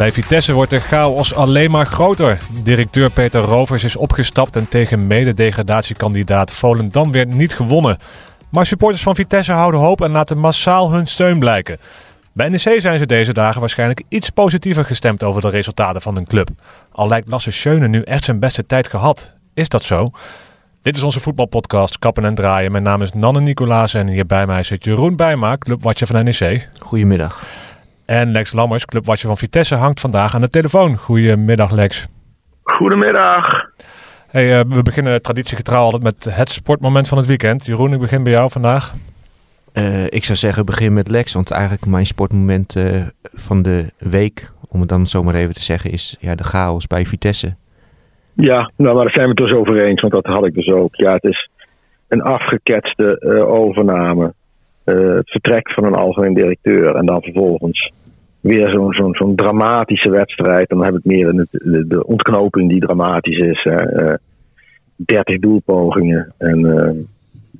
Bij 0.00 0.12
Vitesse 0.12 0.52
wordt 0.52 0.70
de 0.70 0.80
chaos 0.80 1.34
alleen 1.34 1.70
maar 1.70 1.86
groter. 1.86 2.38
Directeur 2.64 3.10
Peter 3.10 3.40
Rovers 3.40 3.84
is 3.84 3.96
opgestapt 3.96 4.56
en 4.56 4.68
tegen 4.68 5.06
mede-degradatiekandidaat 5.06 6.52
Volendam 6.52 7.12
weer 7.12 7.26
niet 7.26 7.54
gewonnen. 7.54 7.98
Maar 8.50 8.66
supporters 8.66 9.02
van 9.02 9.14
Vitesse 9.14 9.52
houden 9.52 9.80
hoop 9.80 10.00
en 10.00 10.10
laten 10.10 10.38
massaal 10.38 10.92
hun 10.92 11.06
steun 11.06 11.38
blijken. 11.38 11.78
Bij 12.32 12.48
NEC 12.48 12.80
zijn 12.80 12.98
ze 12.98 13.06
deze 13.06 13.32
dagen 13.32 13.60
waarschijnlijk 13.60 14.02
iets 14.08 14.30
positiever 14.30 14.84
gestemd 14.84 15.22
over 15.22 15.40
de 15.40 15.50
resultaten 15.50 16.02
van 16.02 16.14
hun 16.14 16.26
club. 16.26 16.48
Al 16.92 17.08
lijkt 17.08 17.28
Lasse 17.28 17.50
Schöne 17.50 17.88
nu 17.88 18.02
echt 18.02 18.24
zijn 18.24 18.40
beste 18.40 18.66
tijd 18.66 18.88
gehad. 18.88 19.34
Is 19.54 19.68
dat 19.68 19.84
zo? 19.84 20.06
Dit 20.82 20.96
is 20.96 21.02
onze 21.02 21.20
voetbalpodcast 21.20 21.98
Kappen 21.98 22.24
en 22.24 22.34
Draaien. 22.34 22.72
Mijn 22.72 22.84
naam 22.84 23.02
is 23.02 23.12
Nanne 23.12 23.40
Nicolaas 23.40 23.94
en 23.94 24.06
hier 24.06 24.26
bij 24.26 24.46
mij 24.46 24.62
zit 24.62 24.84
Jeroen 24.84 25.16
Bijma, 25.16 25.56
clubwatcher 25.56 26.06
van 26.06 26.24
NEC. 26.24 26.68
Goedemiddag. 26.78 27.42
En 28.04 28.30
Lex 28.30 28.52
Lammers, 28.52 28.84
clubwatcher 28.84 29.28
van 29.28 29.36
Vitesse, 29.36 29.74
hangt 29.74 30.00
vandaag 30.00 30.34
aan 30.34 30.40
de 30.40 30.48
telefoon. 30.48 30.96
Goedemiddag 30.96 31.70
Lex. 31.70 32.06
Goedemiddag. 32.62 33.70
Hey, 34.28 34.58
uh, 34.58 34.60
we 34.68 34.82
beginnen 34.82 35.22
traditiegetrouw 35.22 35.82
altijd 35.82 36.02
met 36.02 36.26
het 36.30 36.50
sportmoment 36.50 37.08
van 37.08 37.18
het 37.18 37.26
weekend. 37.26 37.66
Jeroen, 37.66 37.92
ik 37.92 38.00
begin 38.00 38.22
bij 38.22 38.32
jou 38.32 38.50
vandaag. 38.50 38.94
Uh, 39.72 40.04
ik 40.04 40.24
zou 40.24 40.38
zeggen 40.38 40.66
begin 40.66 40.92
met 40.92 41.08
Lex, 41.08 41.32
want 41.32 41.50
eigenlijk 41.50 41.86
mijn 41.86 42.06
sportmoment 42.06 42.76
uh, 42.76 43.02
van 43.22 43.62
de 43.62 43.92
week, 43.98 44.50
om 44.68 44.80
het 44.80 44.88
dan 44.88 45.06
zomaar 45.06 45.34
even 45.34 45.54
te 45.54 45.62
zeggen, 45.62 45.90
is 45.90 46.16
ja, 46.20 46.34
de 46.34 46.44
chaos 46.44 46.86
bij 46.86 47.06
Vitesse. 47.06 47.56
Ja, 48.40 48.70
nou, 48.76 48.94
maar 48.94 49.04
daar 49.04 49.12
zijn 49.12 49.24
we 49.24 49.42
het 49.42 49.50
dus 49.50 49.58
over 49.58 49.84
eens, 49.84 50.00
want 50.00 50.12
dat 50.12 50.26
had 50.26 50.46
ik 50.46 50.54
dus 50.54 50.68
ook. 50.68 50.94
Ja, 50.94 51.12
het 51.12 51.24
is 51.24 51.48
een 52.08 52.22
afgeketste 52.22 53.20
uh, 53.20 53.48
overname. 53.48 54.32
het 54.84 55.30
vertrek 55.30 55.70
van 55.70 55.84
een 55.84 55.94
algemeen 55.94 56.34
directeur 56.34 56.94
en 56.94 57.06
dan 57.06 57.22
vervolgens 57.22 57.92
weer 58.40 58.68
zo'n 58.68 58.92
zo'n 58.92 59.14
zo'n 59.14 59.36
dramatische 59.36 60.10
wedstrijd. 60.10 60.68
Dan 60.68 60.82
hebben 60.82 61.02
we 61.02 61.08
het 61.08 61.18
meer 61.18 61.28
in 61.28 61.48
de, 61.50 61.86
de, 61.86 62.06
ontknoping 62.06 62.68
die 62.68 62.80
dramatisch 62.80 63.38
is. 63.38 63.62
Hè. 63.62 64.14
30 64.96 65.38
doelpogingen 65.38 66.32
en 66.38 67.08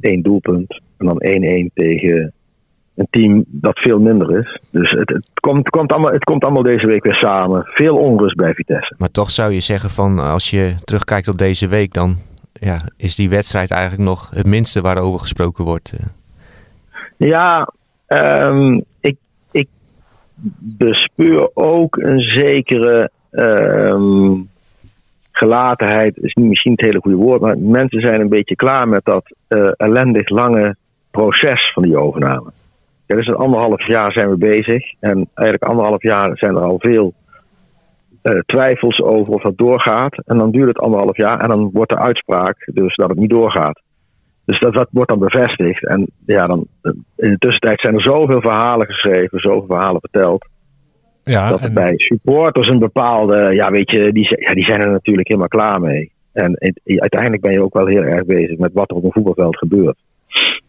één 0.01 0.23
doelpunt. 0.23 0.81
En 0.99 1.07
dan 1.07 1.23
1-1 1.71 1.73
tegen 1.75 2.33
een 2.95 3.07
team 3.11 3.45
dat 3.47 3.79
veel 3.79 3.99
minder 3.99 4.39
is. 4.39 4.61
Dus 4.71 4.91
het, 4.91 5.09
het, 5.09 5.29
komt, 5.41 5.59
het, 5.59 5.69
komt 5.69 5.93
allemaal, 5.93 6.13
het 6.13 6.25
komt 6.25 6.43
allemaal 6.43 6.63
deze 6.63 6.87
week 6.87 7.05
weer 7.05 7.15
samen. 7.15 7.63
Veel 7.65 7.97
onrust 7.97 8.37
bij 8.37 8.55
Vitesse. 8.55 8.95
Maar 8.99 9.11
toch 9.11 9.31
zou 9.31 9.53
je 9.53 9.61
zeggen 9.61 9.91
van 9.91 10.19
als 10.19 10.51
je 10.51 10.75
terugkijkt 10.85 11.29
op 11.29 11.39
deze 11.39 11.69
week, 11.69 11.93
dan 11.93 12.17
ja, 12.53 12.81
is 12.97 13.17
die 13.17 13.31
wedstrijd 13.31 13.71
eigenlijk 13.71 14.03
nog 14.03 14.31
het 14.35 14.47
minste 14.47 14.81
waarover 14.81 15.21
gesproken 15.21 15.65
wordt. 15.65 15.93
Ja, 17.17 17.73
um, 18.07 18.85
ik, 19.01 19.17
ik 19.51 19.69
bespeur 20.59 21.51
ook 21.55 21.97
een 21.97 22.21
zekere 22.21 23.11
um, 23.31 24.49
gelatenheid. 25.33 26.17
Is 26.17 26.35
misschien 26.35 26.73
het 26.73 26.81
hele 26.81 27.01
goede 27.01 27.17
woord, 27.17 27.41
maar 27.41 27.59
mensen 27.59 28.01
zijn 28.01 28.21
een 28.21 28.29
beetje 28.29 28.57
klaar 28.57 28.89
met 28.89 29.05
dat 29.05 29.35
uh, 29.49 29.71
ellendig 29.77 30.29
lange 30.29 30.77
proces 31.11 31.73
van 31.73 31.83
die 31.83 31.99
overname. 31.99 32.51
Ja, 33.11 33.17
dus 33.17 33.27
een 33.27 33.35
anderhalf 33.35 33.87
jaar 33.87 34.13
zijn 34.13 34.31
we 34.31 34.37
bezig. 34.37 34.93
En 35.01 35.29
eigenlijk 35.35 35.71
anderhalf 35.71 36.03
jaar 36.03 36.31
zijn 36.39 36.57
er 36.57 36.63
al 36.63 36.79
veel 36.79 37.15
uh, 38.23 38.39
twijfels 38.39 39.01
over 39.01 39.33
of 39.33 39.43
dat 39.43 39.59
doorgaat. 39.59 40.23
En 40.27 40.39
dan 40.39 40.51
duurt 40.51 40.69
het 40.69 40.79
anderhalf 40.79 41.17
jaar 41.17 41.41
en 41.41 41.49
dan 41.49 41.71
wordt 41.73 41.91
de 41.91 41.99
uitspraak 41.99 42.71
dus 42.75 42.95
dat 42.95 43.09
het 43.09 43.19
niet 43.19 43.31
doorgaat. 43.31 43.81
Dus 44.45 44.61
dat, 44.61 44.75
dat 44.75 44.89
wordt 44.91 45.09
dan 45.09 45.19
bevestigd. 45.19 45.87
En 45.87 46.11
ja, 46.27 46.47
dan, 46.47 46.67
in 47.17 47.31
de 47.31 47.39
tussentijd 47.39 47.81
zijn 47.81 47.95
er 47.95 48.03
zoveel 48.03 48.41
verhalen 48.41 48.87
geschreven, 48.87 49.39
zoveel 49.39 49.67
verhalen 49.67 50.01
verteld. 50.01 50.47
Ja, 51.25 51.51
dat 51.51 51.61
en... 51.61 51.75
bij 51.75 51.95
supporters 51.97 52.69
een 52.69 52.79
bepaalde, 52.79 53.55
ja 53.55 53.71
weet 53.71 53.91
je, 53.91 54.13
die, 54.13 54.37
ja, 54.41 54.53
die 54.53 54.65
zijn 54.65 54.81
er 54.81 54.91
natuurlijk 54.91 55.29
helemaal 55.29 55.49
klaar 55.49 55.81
mee. 55.81 56.13
En 56.33 56.59
uiteindelijk 56.85 57.43
ben 57.43 57.53
je 57.53 57.63
ook 57.63 57.75
wel 57.75 57.87
heel 57.87 58.03
erg 58.03 58.25
bezig 58.25 58.59
met 58.59 58.73
wat 58.73 58.91
er 58.91 58.97
op 58.97 59.05
een 59.05 59.13
voetbalveld 59.13 59.59
gebeurt. 59.59 59.97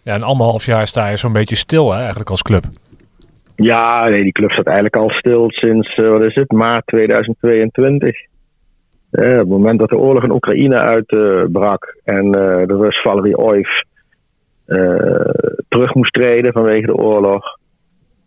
Ja, 0.03 0.15
een 0.15 0.23
anderhalf 0.23 0.65
jaar 0.65 0.87
sta 0.87 1.07
je 1.07 1.17
zo'n 1.17 1.33
beetje 1.33 1.55
stil 1.55 1.91
hè, 1.91 1.97
eigenlijk 1.97 2.29
als 2.29 2.41
club. 2.41 2.63
Ja, 3.55 4.07
nee, 4.07 4.23
die 4.23 4.31
club 4.31 4.51
staat 4.51 4.65
eigenlijk 4.65 4.95
al 4.95 5.09
stil 5.09 5.51
sinds, 5.51 5.97
uh, 5.97 6.09
wat 6.09 6.21
is 6.21 6.35
het, 6.35 6.51
maart 6.51 6.85
2022. 6.85 8.15
Uh, 9.11 9.31
op 9.31 9.37
het 9.37 9.47
moment 9.47 9.79
dat 9.79 9.89
de 9.89 9.97
oorlog 9.97 10.23
in 10.23 10.31
Oekraïne 10.31 10.75
uitbrak 10.75 11.97
en 12.03 12.31
de 12.31 12.77
Rus 12.79 13.01
Valerie 13.01 13.37
Oif 13.37 13.83
terug 15.67 15.93
moest 15.93 16.13
treden 16.13 16.53
vanwege 16.53 16.85
de 16.85 16.95
oorlog. 16.95 17.43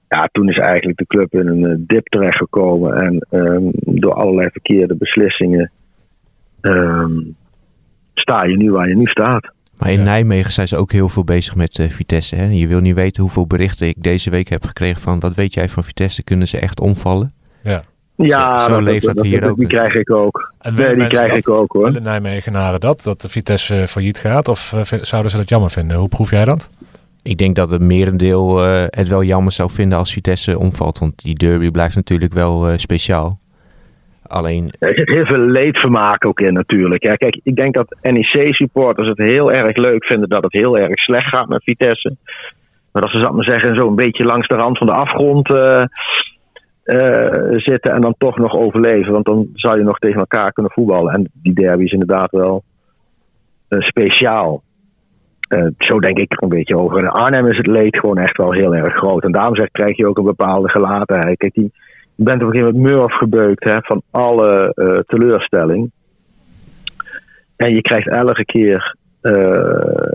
Ja, 0.09 0.29
toen 0.33 0.49
is 0.49 0.59
eigenlijk 0.59 0.99
de 0.99 1.07
club 1.07 1.33
in 1.35 1.49
een 1.49 1.85
dip 1.87 2.07
terechtgekomen 2.07 2.95
en 2.97 3.27
um, 3.31 3.71
door 3.73 4.13
allerlei 4.13 4.49
verkeerde 4.51 4.95
beslissingen 4.95 5.71
um, 6.61 7.37
sta 8.15 8.45
je 8.45 8.57
nu 8.57 8.73
waar 8.73 8.89
je 8.89 8.97
nu 8.97 9.07
staat. 9.07 9.54
Maar 9.79 9.91
in 9.91 9.99
ja. 9.99 10.05
Nijmegen 10.05 10.53
zijn 10.53 10.69
ze 10.69 10.77
ook 10.77 10.93
heel 10.93 11.09
veel 11.09 11.25
bezig 11.25 11.55
met 11.55 11.79
uh, 11.79 11.91
Vitesse. 11.91 12.37
Hè? 12.37 12.45
Je 12.45 12.67
wil 12.67 12.81
niet 12.81 12.95
weten 12.95 13.23
hoeveel 13.23 13.47
berichten 13.47 13.87
ik 13.87 14.03
deze 14.03 14.31
week 14.31 14.49
heb 14.49 14.65
gekregen 14.65 15.01
van... 15.01 15.21
wat 15.21 15.35
weet 15.35 15.55
jij 15.55 15.69
van 15.69 15.85
Vitesse? 15.85 16.23
Kunnen 16.23 16.49
ze 16.49 16.59
echt 16.59 16.81
omvallen? 16.81 17.33
Ja. 17.63 17.85
Ja, 18.17 18.59
zo, 18.59 18.65
zo 18.69 18.75
dat, 18.75 18.83
leeft 18.83 19.07
dat, 19.07 19.15
dat 19.15 19.25
hier 19.25 19.41
dat, 19.41 19.51
ook. 19.51 19.59
Die 19.59 19.67
krijg 19.67 19.95
ik 19.95 20.11
ook. 20.11 20.55
En 20.59 20.75
nee, 20.75 20.95
die 20.95 21.07
krijg 21.07 21.33
ik 21.35 21.49
ook 21.49 21.73
hoor. 21.73 21.85
Willen 21.85 22.03
Nijmegenaren 22.03 22.81
dat? 22.81 23.03
Dat 23.03 23.21
de 23.21 23.29
Vitesse 23.29 23.81
uh, 23.81 23.87
failliet 23.87 24.19
gaat? 24.19 24.49
Of 24.49 24.73
uh, 24.73 25.01
zouden 25.01 25.31
ze 25.31 25.37
dat 25.37 25.49
jammer 25.49 25.71
vinden? 25.71 25.97
Hoe 25.97 26.09
proef 26.09 26.31
jij 26.31 26.45
dat? 26.45 26.71
Ik 27.23 27.39
denk 27.39 27.57
dat 27.57 27.71
het 27.71 27.83
merendeel 27.83 28.59
het 28.87 29.09
wel 29.09 29.23
jammer 29.23 29.53
zou 29.53 29.71
vinden 29.71 29.99
als 29.99 30.13
Vitesse 30.13 30.59
omvalt. 30.59 30.99
Want 30.99 31.23
die 31.23 31.35
derby 31.35 31.71
blijft 31.71 31.95
natuurlijk 31.95 32.33
wel 32.33 32.79
speciaal. 32.79 33.39
Alleen... 34.27 34.73
Er 34.79 34.95
zit 34.95 35.11
heel 35.11 35.27
veel 35.27 35.39
leedvermaak 35.39 36.27
ook 36.27 36.41
in 36.41 36.53
natuurlijk. 36.53 37.01
Kijk, 37.01 37.41
ik 37.43 37.57
denk 37.57 37.75
dat 37.75 37.97
NEC-supporters 38.03 39.09
het 39.09 39.19
heel 39.19 39.53
erg 39.53 39.77
leuk 39.77 40.05
vinden 40.05 40.29
dat 40.29 40.43
het 40.43 40.53
heel 40.53 40.79
erg 40.79 40.99
slecht 40.99 41.29
gaat 41.29 41.49
met 41.49 41.63
Vitesse. 41.63 42.17
Maar 42.93 43.03
als 43.03 43.13
ze, 43.13 43.21
zal 43.21 43.33
maar 43.33 43.45
zeggen, 43.45 43.77
zo 43.77 43.89
een 43.89 43.95
beetje 43.95 44.25
langs 44.25 44.49
de 44.49 44.55
rand 44.55 44.79
van 44.79 44.87
de 44.87 44.93
afgrond 44.93 45.49
uh, 45.49 45.85
uh, 46.85 47.59
zitten 47.59 47.93
en 47.93 48.01
dan 48.01 48.15
toch 48.19 48.39
nog 48.39 48.55
overleven. 48.55 49.13
Want 49.13 49.25
dan 49.25 49.49
zou 49.55 49.79
je 49.79 49.85
nog 49.85 49.99
tegen 49.99 50.19
elkaar 50.19 50.53
kunnen 50.53 50.73
voetballen. 50.73 51.15
En 51.15 51.31
die 51.33 51.55
derby 51.55 51.85
is 51.85 51.93
inderdaad 51.93 52.31
wel 52.31 52.63
uh, 53.69 53.81
speciaal. 53.81 54.63
zo 55.79 55.99
denk 56.01 56.19
ik 56.19 56.33
er 56.33 56.43
een 56.43 56.49
beetje 56.49 56.77
over. 56.77 56.99
In 56.99 57.09
Arnhem 57.09 57.47
is 57.47 57.57
het 57.57 57.67
leed 57.67 57.99
gewoon 57.99 58.19
echt 58.19 58.37
wel 58.37 58.53
heel 58.53 58.75
erg 58.75 58.95
groot. 58.95 59.25
En 59.25 59.33
daarom 59.33 59.57
zeg, 59.57 59.71
krijg 59.71 59.97
je 59.97 60.07
ook 60.07 60.19
een 60.19 60.25
bepaalde 60.25 60.69
gelatenheid. 60.69 61.39
Kijk, 61.39 61.55
die, 61.55 61.73
bent 62.17 62.43
op 62.43 62.49
een 62.49 62.55
gegeven 62.55 62.81
moment 62.81 62.95
murf 62.95 63.13
gebeukt 63.13 63.65
hè, 63.65 63.79
van 63.83 64.03
alle 64.11 64.73
uh, 64.75 64.99
teleurstelling. 64.99 65.91
En 67.57 67.75
je 67.75 67.81
krijgt 67.81 68.09
elke 68.09 68.45
keer 68.45 68.97
uh, 69.23 69.33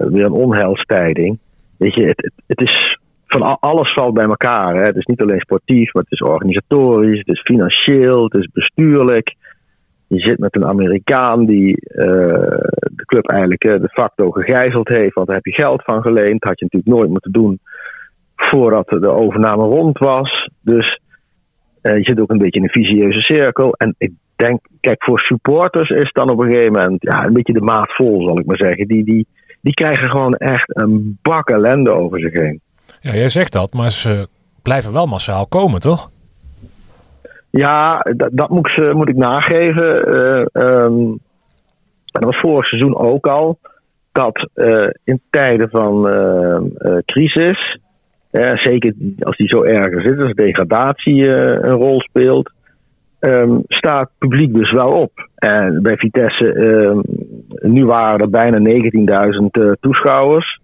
weer 0.09 0.25
een 0.25 0.31
onheilstijding. 0.31 1.39
Weet 1.77 1.93
je, 1.93 2.05
het, 2.05 2.31
het, 2.47 2.61
is 2.61 2.99
van 3.27 3.59
alles 3.59 3.93
valt 3.93 4.13
bij 4.13 4.25
elkaar. 4.25 4.75
Hè. 4.75 4.81
Het 4.81 4.95
is 4.95 5.05
niet 5.05 5.21
alleen 5.21 5.39
sportief, 5.39 5.93
maar 5.93 6.03
het 6.03 6.11
is 6.11 6.27
organisatorisch, 6.27 7.17
het 7.17 7.27
is 7.27 7.41
financieel, 7.41 8.23
het 8.23 8.33
is 8.33 8.49
bestuurlijk. 8.53 9.35
Je 10.07 10.19
zit 10.19 10.39
met 10.39 10.55
een 10.55 10.65
Amerikaan 10.65 11.45
die 11.45 11.69
uh, 11.69 12.05
de 12.81 13.05
club 13.05 13.29
eigenlijk 13.29 13.61
de 13.61 13.89
facto 13.91 14.31
gegijzeld 14.31 14.87
heeft, 14.87 15.13
want 15.13 15.27
daar 15.27 15.35
heb 15.35 15.45
je 15.45 15.63
geld 15.63 15.83
van 15.83 16.01
geleend. 16.01 16.41
Dat 16.41 16.49
had 16.49 16.59
je 16.59 16.65
natuurlijk 16.65 16.95
nooit 16.95 17.09
moeten 17.09 17.31
doen 17.31 17.59
voordat 18.35 18.87
de 18.87 19.07
overname 19.07 19.63
rond 19.63 19.97
was. 19.97 20.49
Dus 20.61 20.99
uh, 21.81 21.97
je 21.97 22.03
zit 22.03 22.19
ook 22.19 22.29
een 22.29 22.37
beetje 22.37 22.59
in 22.59 22.63
een 22.63 22.83
visieuze 22.83 23.19
cirkel. 23.19 23.73
En 23.73 23.95
ik 23.97 24.11
denk, 24.35 24.59
kijk, 24.79 25.03
voor 25.03 25.19
supporters 25.19 25.89
is 25.89 26.11
dan 26.11 26.29
op 26.29 26.39
een 26.39 26.51
gegeven 26.51 26.73
moment 26.73 27.01
ja, 27.01 27.25
een 27.25 27.33
beetje 27.33 27.53
de 27.53 27.61
maat 27.61 27.95
vol, 27.95 28.23
zal 28.23 28.39
ik 28.39 28.45
maar 28.45 28.57
zeggen. 28.57 28.87
Die, 28.87 29.03
die, 29.03 29.27
die 29.61 29.73
krijgen 29.73 30.09
gewoon 30.09 30.35
echt 30.35 30.77
een 30.77 31.17
bak 31.21 31.49
ellende 31.49 31.89
over 31.89 32.19
zich 32.19 32.33
heen. 32.33 32.59
Ja, 33.01 33.13
jij 33.13 33.29
zegt 33.29 33.53
dat, 33.53 33.73
maar 33.73 33.91
ze 33.91 34.27
blijven 34.61 34.93
wel 34.93 35.05
massaal 35.05 35.47
komen, 35.47 35.79
toch? 35.79 36.09
Ja, 37.49 37.99
dat, 37.99 38.29
dat 38.31 38.49
moet, 38.49 38.67
ik, 38.67 38.93
moet 38.93 39.09
ik 39.09 39.15
nageven. 39.15 40.09
Uh, 40.09 40.45
um, 40.53 41.19
dat 42.05 42.23
was 42.23 42.39
vorig 42.39 42.65
seizoen 42.65 42.97
ook 42.97 43.27
al. 43.27 43.59
Dat 44.11 44.49
uh, 44.55 44.89
in 45.03 45.21
tijden 45.29 45.69
van 45.69 46.09
crisis 47.05 47.79
ja, 48.31 48.57
zeker 48.57 48.93
als 49.19 49.37
die 49.37 49.47
zo 49.47 49.63
ergens 49.63 50.03
zit, 50.03 50.19
als 50.19 50.33
degradatie 50.33 51.15
uh, 51.15 51.33
een 51.35 51.71
rol 51.71 52.01
speelt, 52.01 52.51
um, 53.19 53.63
staat 53.67 54.09
publiek 54.17 54.53
dus 54.53 54.71
wel 54.71 54.91
op. 54.91 55.11
En 55.35 55.81
bij 55.81 55.97
Vitesse, 55.97 56.45
um, 56.45 57.01
nu 57.49 57.85
waren 57.85 58.19
er 58.19 58.29
bijna 58.29 58.57
19.000 58.57 59.45
uh, 59.51 59.71
toeschouwers. 59.79 60.59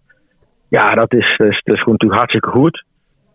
Ja, 0.68 0.96
dat 0.96 1.14
is, 1.14 1.38
is, 1.38 1.62
gewoon 1.64 1.92
natuurlijk 1.92 2.20
hartstikke 2.20 2.50
goed. 2.50 2.86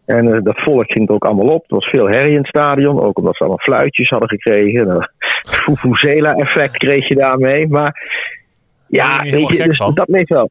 En 0.07 0.27
uh, 0.27 0.39
dat 0.43 0.61
volk 0.61 0.93
ging 0.93 1.09
er 1.09 1.15
ook 1.15 1.25
allemaal 1.25 1.55
op. 1.55 1.65
Er 1.69 1.75
was 1.75 1.89
veel 1.89 2.09
herrie 2.09 2.33
in 2.33 2.39
het 2.39 2.47
stadion, 2.47 3.01
ook 3.01 3.19
omdat 3.19 3.37
ze 3.37 3.41
allemaal 3.41 3.59
fluitjes 3.59 4.09
hadden 4.09 4.29
gekregen. 4.29 4.89
Een 4.89 5.09
Fufuzela-effect 5.65 6.77
kreeg 6.77 7.09
je 7.09 7.15
daarmee. 7.15 7.69
Maar 7.69 8.09
ja, 8.87 9.23
weet 9.23 9.49
je, 9.49 9.63
dus, 9.65 9.79
dat 9.79 10.09
leeft 10.09 10.29
wel. 10.29 10.51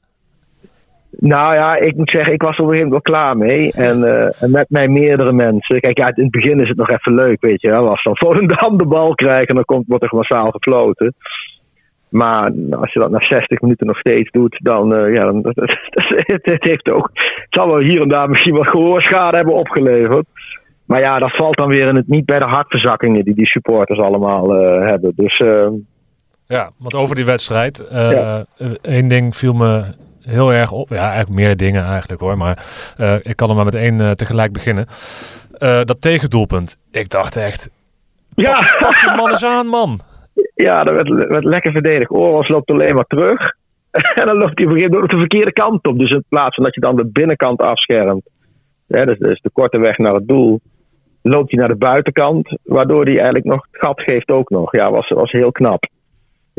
Nou 1.12 1.54
ja, 1.54 1.76
ik 1.76 1.96
moet 1.96 2.10
zeggen, 2.10 2.34
ik 2.34 2.42
was 2.42 2.58
er 2.58 2.64
op 2.64 2.70
een 2.70 2.74
gegeven 2.76 2.92
moment 2.92 3.08
wel 3.08 3.22
klaar 3.22 3.38
mee. 3.38 3.72
En, 3.72 4.00
uh, 4.00 4.44
en 4.44 4.52
met 4.52 4.70
mij 4.70 4.88
meerdere 4.88 5.34
mensen. 5.34 5.80
Kijk, 5.80 5.98
ja, 5.98 6.08
in 6.16 6.24
het 6.24 6.32
begin 6.32 6.60
is 6.60 6.68
het 6.68 6.78
nog 6.78 6.90
even 6.90 7.14
leuk, 7.14 7.42
weet 7.42 7.62
je 7.62 7.70
wel. 7.70 7.90
Als 7.90 8.04
dan 8.04 8.18
Volendam 8.24 8.78
de 8.78 8.86
bal 8.86 9.16
krijgt 9.16 9.50
en 9.50 9.56
dan 9.56 9.66
komt, 9.66 9.88
wordt 9.88 10.04
er 10.04 10.16
massaal 10.16 10.52
gefloten. 10.52 11.14
Maar 12.10 12.52
als 12.72 12.94
je 12.94 13.00
dat 13.00 13.10
na 13.10 13.20
60 13.20 13.62
minuten 13.62 13.88
nog 13.88 14.00
steeds 14.00 14.32
doet, 14.32 14.60
dan, 14.64 14.94
uh, 14.94 15.14
ja, 15.14 15.26
dan, 15.26 15.40
het, 15.44 16.46
het, 16.46 16.64
heeft 16.64 16.92
ook, 16.92 17.10
het 17.14 17.48
zal 17.50 17.68
wel 17.68 17.80
hier 17.80 18.02
en 18.02 18.10
daar 18.10 18.30
misschien 18.30 18.56
wat 18.56 18.70
gehoorschade 18.70 19.38
hebben 19.38 19.56
opgeleverd. 19.56 20.26
Maar 20.86 21.00
ja, 21.00 21.20
dat 21.20 21.36
valt 21.36 21.58
dan 21.58 21.68
weer 21.68 21.88
in 21.88 21.96
het, 21.96 22.08
niet 22.08 22.26
bij 22.26 22.40
de 22.40 22.46
hartverzakkingen 22.46 23.24
die 23.24 23.36
die 23.36 23.48
supporters 23.48 24.00
allemaal 24.00 24.56
uh, 24.56 24.88
hebben. 24.88 25.12
Dus, 25.16 25.40
uh, 25.40 25.68
ja, 26.48 26.70
want 26.78 26.96
over 26.96 27.16
die 27.16 27.26
wedstrijd, 27.26 27.88
ja. 27.92 28.46
één 28.82 29.08
ding 29.08 29.36
viel 29.36 29.54
me 29.54 29.84
heel 30.30 30.54
erg 30.54 30.72
op. 30.72 30.90
Ja, 30.90 31.08
eigenlijk 31.08 31.30
meer 31.30 31.58
dingen 31.58 31.84
eigenlijk 31.84 32.22
hoor. 32.22 32.38
Maar 32.38 32.66
ik 33.22 33.36
kan 33.36 33.50
er 33.50 33.56
maar 33.56 33.66
met 33.66 33.76
één 33.76 34.18
tegelijk 34.18 34.52
beginnen. 34.52 34.86
dat 35.60 36.02
tegendoelpunt. 36.02 36.78
Ik 36.92 37.10
dacht 37.10 37.36
echt, 37.36 37.70
ja. 38.36 38.78
pak 38.80 38.96
je 38.96 39.14
man 39.16 39.30
eens 39.30 39.46
aan 39.46 39.68
man. 39.68 40.00
Ja, 40.56 40.84
dat 40.84 40.94
werd, 40.94 41.28
werd 41.28 41.44
lekker 41.44 41.72
verdedigd. 41.72 42.12
Oros 42.12 42.48
loopt 42.48 42.70
alleen 42.70 42.96
maar 42.96 43.08
terug. 43.08 43.54
en 44.20 44.26
dan 44.26 44.38
loopt 44.38 44.58
hij 44.58 44.66
op 44.68 44.72
een 44.72 44.78
gegeven 44.78 44.92
moment 44.92 45.12
de 45.12 45.18
verkeerde 45.18 45.54
kant 45.54 45.88
op. 45.88 46.00
Dus 46.00 46.12
in 46.12 46.24
plaats 46.30 46.56
van 46.56 46.64
dat 46.64 46.76
je 46.76 46.82
dan 46.82 46.96
de 46.96 47.06
binnenkant 47.06 47.62
afschermt. 47.62 48.30
Ja, 48.88 49.06
dus, 49.06 49.18
dus 49.18 49.42
de 49.42 49.50
korte 49.50 49.78
weg 49.78 49.98
naar 49.98 50.14
het 50.14 50.28
doel. 50.28 50.60
Loopt 51.22 51.52
hij 51.52 51.60
naar 51.60 51.70
de 51.70 51.76
buitenkant. 51.76 52.58
Waardoor 52.64 53.04
hij 53.04 53.14
eigenlijk 53.14 53.46
nog 53.46 53.68
het 53.72 53.82
gat 53.82 54.02
geeft 54.02 54.30
ook 54.30 54.50
nog. 54.50 54.76
Ja, 54.76 54.92
was, 54.92 55.10
was 55.10 55.32
heel 55.32 55.52
knap. 55.52 55.84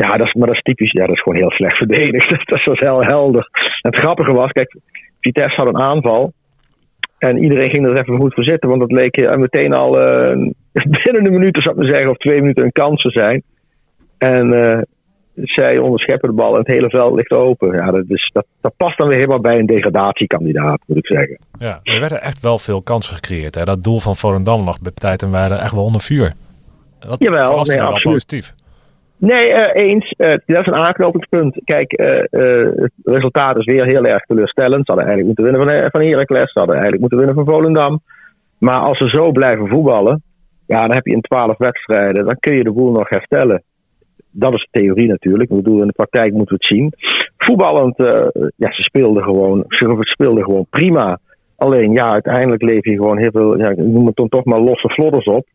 Ja, 0.01 0.17
dat 0.17 0.27
is, 0.27 0.35
maar 0.35 0.47
dat 0.47 0.57
is 0.57 0.63
typisch. 0.63 0.93
Ja, 0.93 1.07
dat 1.07 1.15
is 1.15 1.23
gewoon 1.23 1.39
heel 1.39 1.51
slecht 1.51 1.77
verdedigd. 1.77 2.29
dat 2.51 2.65
was 2.65 2.79
heel 2.79 3.03
helder. 3.03 3.49
En 3.53 3.91
het 3.91 3.99
grappige 3.99 4.33
was, 4.33 4.51
kijk, 4.51 4.77
Vitesse 5.21 5.61
had 5.61 5.67
een 5.67 5.81
aanval. 5.81 6.33
En 7.19 7.43
iedereen 7.43 7.71
ging 7.71 7.87
er 7.87 7.99
even 7.99 8.17
goed 8.17 8.35
voor 8.35 8.45
zitten. 8.45 8.69
Want 8.69 8.81
dat 8.81 8.93
leek 8.93 9.37
meteen 9.37 9.73
al 9.73 10.01
uh, 10.01 10.51
binnen 11.05 11.27
een 11.27 11.33
minuut, 11.33 11.59
zou 11.63 11.75
ik 11.75 11.81
maar 11.81 11.91
zeggen, 11.91 12.11
of 12.11 12.17
twee 12.17 12.41
minuten 12.41 12.65
een 12.65 12.73
kans 12.73 13.03
te 13.03 13.11
zijn. 13.11 13.43
En 14.19 14.53
uh, 14.53 14.79
zij 15.35 15.79
onderscheppen 15.79 16.29
de 16.29 16.35
bal 16.35 16.53
en 16.53 16.59
het 16.59 16.67
hele 16.67 16.91
veld 16.91 17.17
ligt 17.17 17.31
open. 17.31 17.73
Ja, 17.73 17.91
dat, 17.91 18.05
is, 18.09 18.31
dat, 18.33 18.47
dat 18.61 18.75
past 18.77 18.99
dan 18.99 19.09
weer 19.09 19.17
helemaal 19.17 19.41
bij 19.41 19.59
een 19.59 19.67
degradatiekandidaat, 19.67 20.81
moet 20.87 20.97
ik 20.97 21.07
zeggen. 21.07 21.39
Ja, 21.59 21.81
er 21.83 22.01
werden 22.01 22.23
echt 22.23 22.41
wel 22.41 22.59
veel 22.59 22.83
kansen 22.83 23.15
gecreëerd. 23.15 23.55
Hè? 23.55 23.65
Dat 23.65 23.83
doel 23.83 24.01
van 24.01 24.17
Volendam 24.17 24.65
lag 24.65 24.81
bij 24.81 24.93
tijd 24.95 25.23
en 25.23 25.31
waren 25.31 25.61
echt 25.61 25.73
wel 25.73 25.85
onder 25.85 26.01
vuur. 26.01 26.33
Dat 26.99 27.17
Jawel, 27.19 27.65
nee, 27.65 27.83
absoluut. 27.83 28.03
positief. 28.03 28.55
Nee, 29.21 29.51
uh, 29.51 29.69
eens. 29.73 30.15
Uh, 30.19 30.29
dat 30.47 30.61
is 30.61 30.67
een 30.67 30.75
aanknopingspunt. 30.75 31.61
Kijk, 31.65 31.91
het 32.31 32.93
resultaat 33.05 33.57
is 33.57 33.65
weer 33.65 33.85
heel 33.85 34.05
erg 34.05 34.23
teleurstellend. 34.23 34.87
Ze 34.87 34.93
hadden 34.93 35.07
eigenlijk 35.07 35.27
moeten 35.27 35.45
winnen 35.45 35.83
van, 35.83 35.91
van 35.91 36.11
Heracles. 36.11 36.53
Ze 36.53 36.59
hadden 36.59 36.77
eigenlijk 36.77 37.01
moeten 37.01 37.19
winnen 37.19 37.37
van 37.37 37.55
Volendam. 37.55 38.01
Maar 38.59 38.81
als 38.81 38.99
ze 38.99 39.09
zo 39.09 39.31
blijven 39.31 39.69
voetballen, 39.69 40.23
ja, 40.67 40.87
dan 40.87 40.95
heb 40.95 41.07
je 41.07 41.13
in 41.13 41.21
twaalf 41.21 41.59
wedstrijden, 41.59 42.25
dan 42.25 42.37
kun 42.41 42.55
je 42.55 42.65
de 42.65 42.73
boel 42.73 42.93
nog 42.93 43.09
herstellen 43.09 43.63
dat 44.31 44.53
is 44.53 44.69
de 44.71 44.81
theorie 44.81 45.09
natuurlijk. 45.09 45.51
Ik 45.51 45.57
bedoel, 45.57 45.81
in 45.81 45.87
de 45.87 45.93
praktijk 45.93 46.33
moeten 46.33 46.57
we 46.57 46.65
het 46.67 46.79
zien. 46.79 46.93
Voetballend, 47.37 47.97
ja, 48.57 48.73
ze 48.73 48.83
speelden 48.83 49.23
gewoon, 49.23 49.65
ze 49.69 49.97
speelden 50.01 50.45
gewoon 50.45 50.67
prima. 50.71 51.19
Alleen, 51.57 51.93
ja, 51.93 52.11
uiteindelijk 52.11 52.63
leef 52.63 52.85
je 52.85 52.95
gewoon 52.95 53.19
heel 53.19 53.31
veel, 53.31 53.59
ja, 53.59 53.73
noem 53.77 54.07
het 54.07 54.17
dan 54.17 54.29
toch 54.29 54.45
maar 54.45 54.61
losse 54.61 54.89
flodders 54.89 55.27
op. 55.27 55.47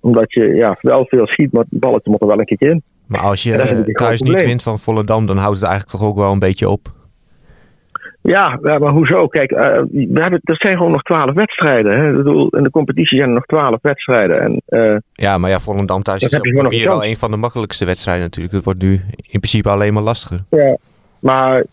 Omdat 0.00 0.32
je 0.32 0.54
ja, 0.54 0.78
wel 0.80 1.06
veel 1.06 1.26
schiet, 1.26 1.52
maar 1.52 1.64
balletje 1.68 2.10
moet 2.10 2.20
er 2.20 2.26
wel 2.26 2.38
een 2.38 2.44
keertje 2.44 2.70
in. 2.70 2.82
Maar 3.06 3.20
als 3.20 3.42
je 3.42 3.84
uh, 3.86 3.94
thuis 3.94 4.20
niet 4.20 4.42
wint 4.42 4.62
van 4.62 4.78
Volendam, 4.78 5.26
dan 5.26 5.36
houdt 5.36 5.60
het 5.60 5.68
eigenlijk 5.68 5.98
toch 5.98 6.08
ook 6.08 6.16
wel 6.16 6.32
een 6.32 6.38
beetje 6.38 6.68
op. 6.68 6.94
Ja, 8.22 8.58
maar 8.62 8.90
hoezo? 8.90 9.26
Kijk, 9.26 9.50
uh, 9.50 9.58
we 9.90 10.20
hebben, 10.20 10.40
er 10.42 10.56
zijn 10.56 10.76
gewoon 10.76 10.92
nog 10.92 11.02
twaalf 11.02 11.34
wedstrijden. 11.34 11.98
Hè? 11.98 12.10
Ik 12.10 12.16
bedoel, 12.16 12.48
in 12.48 12.62
de 12.62 12.70
competitie 12.70 13.16
zijn 13.16 13.28
er 13.28 13.34
nog 13.34 13.46
twaalf 13.46 13.78
wedstrijden. 13.82 14.40
En, 14.40 14.62
uh, 14.68 14.96
ja, 15.12 15.38
maar 15.38 15.50
ja, 15.50 15.60
Volendam 15.60 16.02
thuis 16.02 16.22
is 16.22 16.34
op 16.34 16.52
papier 16.54 16.88
wel 16.88 17.04
een 17.04 17.16
van 17.16 17.30
de 17.30 17.36
makkelijkste 17.36 17.84
wedstrijden 17.84 18.24
natuurlijk. 18.24 18.54
Het 18.54 18.64
wordt 18.64 18.82
nu 18.82 18.92
in 19.16 19.40
principe 19.40 19.68
alleen 19.68 19.92
maar 19.92 20.02
lastiger. 20.02 20.44
Ja, 20.50 20.76
maar 21.18 21.64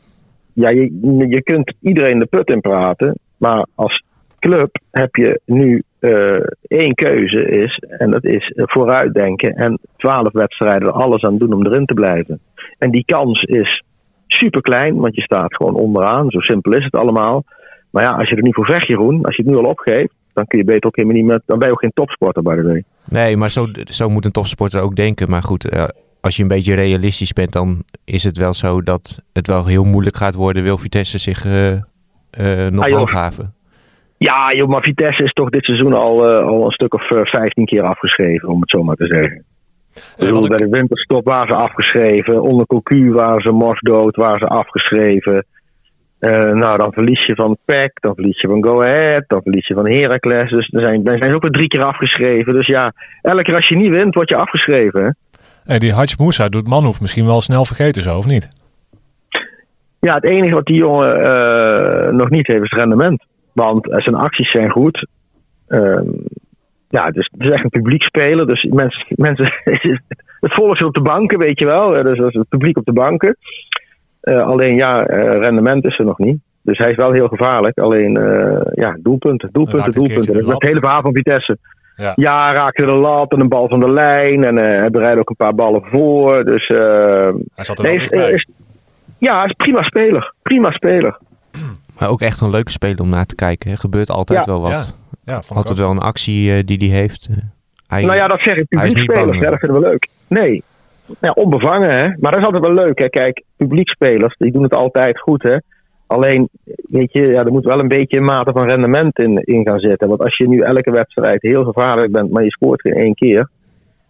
ja, 0.53 0.69
je, 0.69 0.91
je 1.29 1.41
kunt 1.43 1.73
iedereen 1.81 2.19
de 2.19 2.25
put 2.25 2.49
in 2.49 2.61
praten. 2.61 3.17
Maar 3.37 3.65
als 3.75 4.03
club 4.43 4.79
heb 4.91 5.15
je 5.15 5.41
nu 5.45 5.83
uh, 5.99 6.39
één 6.67 6.93
keuze 6.93 7.45
is, 7.49 7.83
en 7.97 8.11
dat 8.11 8.23
is 8.23 8.51
vooruitdenken 8.55 9.55
en 9.55 9.79
twaalf 9.97 10.31
wedstrijden 10.31 10.87
er 10.87 10.93
alles 10.93 11.23
aan 11.23 11.37
doen 11.37 11.53
om 11.53 11.65
erin 11.65 11.85
te 11.85 11.93
blijven. 11.93 12.39
En 12.77 12.91
die 12.91 13.05
kans 13.05 13.43
is 13.43 13.83
super 14.27 14.61
klein, 14.61 14.95
want 14.95 15.15
je 15.15 15.21
staat 15.21 15.55
gewoon 15.55 15.75
onderaan. 15.75 16.29
Zo 16.29 16.39
simpel 16.39 16.73
is 16.73 16.83
het 16.83 16.95
allemaal. 16.95 17.43
Maar 17.89 18.03
ja, 18.03 18.11
als 18.11 18.29
je 18.29 18.35
er 18.35 18.41
niet 18.41 18.55
voor 18.55 18.65
vecht, 18.65 18.87
Jeroen, 18.87 19.25
als 19.25 19.35
je 19.35 19.41
het 19.41 19.51
nu 19.51 19.57
al 19.57 19.69
opgeeft, 19.69 20.13
dan 20.33 20.47
kun 20.47 20.59
je 20.59 20.65
beter 20.65 20.85
ook 20.85 20.95
helemaal 20.95 21.17
niet 21.17 21.25
met. 21.25 21.41
Dan 21.45 21.59
ben 21.59 21.67
je 21.67 21.73
ook 21.73 21.79
geen 21.79 21.93
topsporter, 21.93 22.43
bij 22.43 22.55
de 22.55 22.63
way. 22.63 22.83
Nee, 23.09 23.37
maar 23.37 23.51
zo, 23.51 23.65
zo 23.83 24.09
moet 24.09 24.25
een 24.25 24.31
topsporter 24.31 24.81
ook 24.81 24.95
denken. 24.95 25.29
Maar 25.29 25.43
goed, 25.43 25.73
uh, 25.73 25.83
als 26.21 26.35
je 26.35 26.41
een 26.41 26.47
beetje 26.47 26.73
realistisch 26.73 27.33
bent, 27.33 27.51
dan 27.51 27.83
is 28.05 28.23
het 28.23 28.37
wel 28.37 28.53
zo 28.53 28.81
dat 28.81 29.21
het 29.33 29.47
wel 29.47 29.65
heel 29.65 29.83
moeilijk 29.83 30.15
gaat 30.15 30.35
worden. 30.35 30.63
Wil 30.63 30.77
Vitesse 30.77 31.17
zich 31.17 31.45
uh, 31.45 32.67
nog 32.69 32.85
ah, 32.85 32.93
handhaven? 32.93 33.53
Ja, 34.23 34.53
joh, 34.53 34.67
maar 34.67 34.81
Vitesse 34.81 35.23
is 35.23 35.33
toch 35.33 35.49
dit 35.49 35.65
seizoen 35.65 35.93
al, 35.93 36.25
al 36.25 36.65
een 36.65 36.71
stuk 36.71 36.93
of 36.93 37.07
15 37.07 37.65
keer 37.65 37.81
afgeschreven, 37.81 38.49
om 38.49 38.61
het 38.61 38.69
zo 38.69 38.83
maar 38.83 38.95
te 38.95 39.05
zeggen. 39.05 39.43
Bedoel, 40.17 40.47
bij 40.47 40.57
de 40.57 40.69
winterstop 40.69 41.25
waren 41.25 41.47
ze 41.47 41.53
afgeschreven. 41.53 42.41
Onder 42.41 42.65
Cocu 42.65 43.11
waren 43.11 43.41
ze 43.41 43.51
morsdood, 43.51 44.15
waren 44.15 44.39
ze 44.39 44.47
afgeschreven. 44.47 45.45
Uh, 46.19 46.51
nou, 46.51 46.77
dan 46.77 46.93
verlies 46.93 47.25
je 47.25 47.35
van 47.35 47.57
PEC, 47.65 47.91
dan 48.01 48.13
verlies 48.13 48.41
je 48.41 48.47
van 48.47 48.63
Go 48.63 48.81
Ahead, 48.81 49.23
dan 49.27 49.41
verlies 49.41 49.67
je 49.67 49.73
van 49.73 49.89
Heracles. 49.89 50.49
Dus 50.49 50.69
er 50.73 50.81
zijn, 50.81 51.05
er 51.05 51.17
zijn 51.17 51.35
ook 51.35 51.41
weer 51.41 51.51
drie 51.51 51.67
keer 51.67 51.83
afgeschreven. 51.83 52.53
Dus 52.53 52.67
ja, 52.67 52.93
elke 53.21 53.43
keer 53.43 53.55
als 53.55 53.67
je 53.67 53.75
niet 53.75 53.93
wint, 53.93 54.15
word 54.15 54.29
je 54.29 54.35
afgeschreven. 54.35 55.17
Hey, 55.63 55.79
die 55.79 55.93
Hajj 55.93 56.13
Moussa 56.17 56.49
doet 56.49 56.67
Manhoef 56.67 57.01
misschien 57.01 57.25
wel 57.25 57.41
snel 57.41 57.65
vergeten 57.65 58.01
zo, 58.01 58.17
of 58.17 58.25
niet? 58.25 58.47
Ja, 59.99 60.15
het 60.15 60.25
enige 60.25 60.53
wat 60.53 60.65
die 60.65 60.77
jongen 60.77 61.19
uh, 61.19 62.13
nog 62.17 62.29
niet 62.29 62.47
heeft 62.47 62.63
is 62.63 62.71
rendement. 62.71 63.23
Want 63.53 63.87
zijn 63.89 64.15
acties 64.15 64.51
zijn 64.51 64.69
goed. 64.69 65.07
Uh, 65.67 66.01
ja, 66.87 67.11
dus 67.11 67.29
het 67.31 67.41
is 67.41 67.49
echt 67.49 67.63
een 67.63 67.69
publiek 67.69 68.03
speler. 68.03 68.47
Dus 68.47 68.63
mensen, 68.63 69.05
mensen, 69.09 69.53
het 70.39 70.53
volk 70.53 70.77
zit 70.77 70.87
op 70.87 70.93
de 70.93 71.01
banken, 71.01 71.39
weet 71.39 71.59
je 71.59 71.65
wel. 71.65 72.03
Dus 72.03 72.33
het 72.33 72.49
publiek 72.49 72.77
op 72.77 72.85
de 72.85 72.93
banken. 72.93 73.37
Uh, 74.23 74.47
alleen 74.47 74.75
ja, 74.75 75.09
uh, 75.09 75.39
rendement 75.39 75.85
is 75.85 75.99
er 75.99 76.05
nog 76.05 76.17
niet. 76.17 76.37
Dus 76.61 76.77
hij 76.77 76.89
is 76.89 76.95
wel 76.95 77.11
heel 77.11 77.27
gevaarlijk. 77.27 77.77
Alleen 77.77 78.17
uh, 78.17 78.61
ja, 78.73 78.97
doelpunten, 78.99 79.49
doelpunten, 79.51 79.91
doelpunten. 79.91 80.33
Dat 80.33 80.43
is 80.43 80.53
het 80.53 80.63
hele 80.63 80.79
verhaal 80.79 81.01
van 81.01 81.13
Vitesse. 81.13 81.57
Ja, 81.95 82.11
ja 82.15 82.53
raakte 82.53 82.85
de 82.85 82.91
lat 82.91 83.31
en 83.31 83.39
een 83.39 83.47
bal 83.47 83.67
van 83.67 83.79
de 83.79 83.89
lijn. 83.89 84.43
En 84.43 84.55
hij 84.55 84.89
bereidde 84.89 85.19
ook 85.19 85.29
een 85.29 85.35
paar 85.35 85.55
ballen 85.55 85.83
voor. 85.85 86.43
Dus, 86.45 86.67
hij 86.67 87.63
zat 87.63 87.77
er 87.77 87.85
nee, 87.85 87.95
is, 87.95 88.09
is, 88.09 88.47
Ja, 89.17 89.37
hij 89.37 89.45
is 89.45 89.53
prima 89.53 89.83
speler. 89.83 90.33
Prima 90.41 90.71
speler. 90.71 91.17
Maar 91.99 92.09
ook 92.09 92.21
echt 92.21 92.41
een 92.41 92.49
leuke 92.49 92.71
speler 92.71 93.01
om 93.01 93.09
naar 93.09 93.25
te 93.25 93.35
kijken. 93.35 93.71
Er 93.71 93.77
gebeurt 93.77 94.09
altijd 94.09 94.45
ja. 94.45 94.51
wel 94.51 94.61
wat. 94.61 94.97
Ja, 95.25 95.41
Altijd 95.53 95.77
wel 95.77 95.89
een 95.89 95.99
actie 95.99 96.57
uh, 96.57 96.59
die 96.65 96.77
hij 96.77 96.99
heeft. 96.99 97.29
Hij, 97.87 98.03
nou 98.05 98.15
ja, 98.15 98.27
dat 98.27 98.41
zeg 98.41 98.55
ik. 98.55 98.67
Publiekspelers, 98.67 99.37
ja, 99.37 99.49
dat 99.49 99.59
vinden 99.59 99.81
we 99.81 99.87
leuk. 99.87 100.07
Nee, 100.27 100.63
ja, 101.19 101.31
onbevangen 101.31 101.89
hè. 101.89 102.07
Maar 102.19 102.31
dat 102.31 102.39
is 102.39 102.45
altijd 102.45 102.63
wel 102.63 102.73
leuk 102.73 102.99
hè. 102.99 103.09
Kijk, 103.09 103.43
publiekspelers, 103.57 104.35
die 104.37 104.51
doen 104.51 104.63
het 104.63 104.73
altijd 104.73 105.19
goed 105.19 105.43
hè. 105.43 105.57
Alleen, 106.07 106.49
weet 106.89 107.11
je, 107.11 107.21
ja, 107.21 107.45
er 107.45 107.51
moet 107.51 107.65
wel 107.65 107.79
een 107.79 107.87
beetje 107.87 108.17
een 108.17 108.23
mate 108.23 108.51
van 108.51 108.69
rendement 108.69 109.19
in, 109.19 109.37
in 109.37 109.65
gaan 109.65 109.79
zitten. 109.79 110.07
Want 110.07 110.21
als 110.21 110.37
je 110.37 110.47
nu 110.47 110.59
elke 110.59 110.91
wedstrijd 110.91 111.41
heel 111.41 111.63
gevaarlijk 111.63 112.11
bent, 112.11 112.31
maar 112.31 112.43
je 112.43 112.51
scoort 112.51 112.81
geen 112.81 112.93
één 112.93 113.13
keer. 113.13 113.49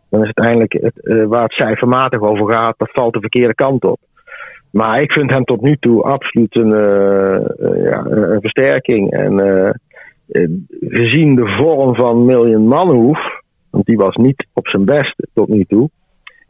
Dan 0.09 0.21
is 0.21 0.27
het 0.27 0.37
uiteindelijk 0.37 0.73
het, 0.83 1.05
uh, 1.05 1.25
waar 1.25 1.43
het 1.43 1.51
cijfermatig 1.51 2.19
over 2.19 2.53
gaat, 2.53 2.77
dat 2.77 2.91
valt 2.91 3.13
de 3.13 3.19
verkeerde 3.19 3.55
kant 3.55 3.83
op. 3.83 3.99
Maar 4.73 5.01
ik 5.01 5.11
vind 5.11 5.31
hem 5.31 5.43
tot 5.43 5.61
nu 5.61 5.77
toe 5.79 6.03
absoluut 6.03 6.55
een, 6.55 6.71
uh, 6.71 7.83
ja, 7.83 8.05
een 8.05 8.41
versterking. 8.41 9.11
En 9.11 9.39
eh, 9.39 10.43
gezien 10.79 11.35
de 11.35 11.55
vorm 11.57 11.95
van 11.95 12.25
Million 12.25 12.67
Manhoef, 12.67 13.19
want 13.69 13.85
die 13.85 13.97
was 13.97 14.15
niet 14.15 14.47
op 14.53 14.67
zijn 14.67 14.85
best 14.85 15.27
tot 15.33 15.47
nu 15.47 15.65
toe, 15.65 15.89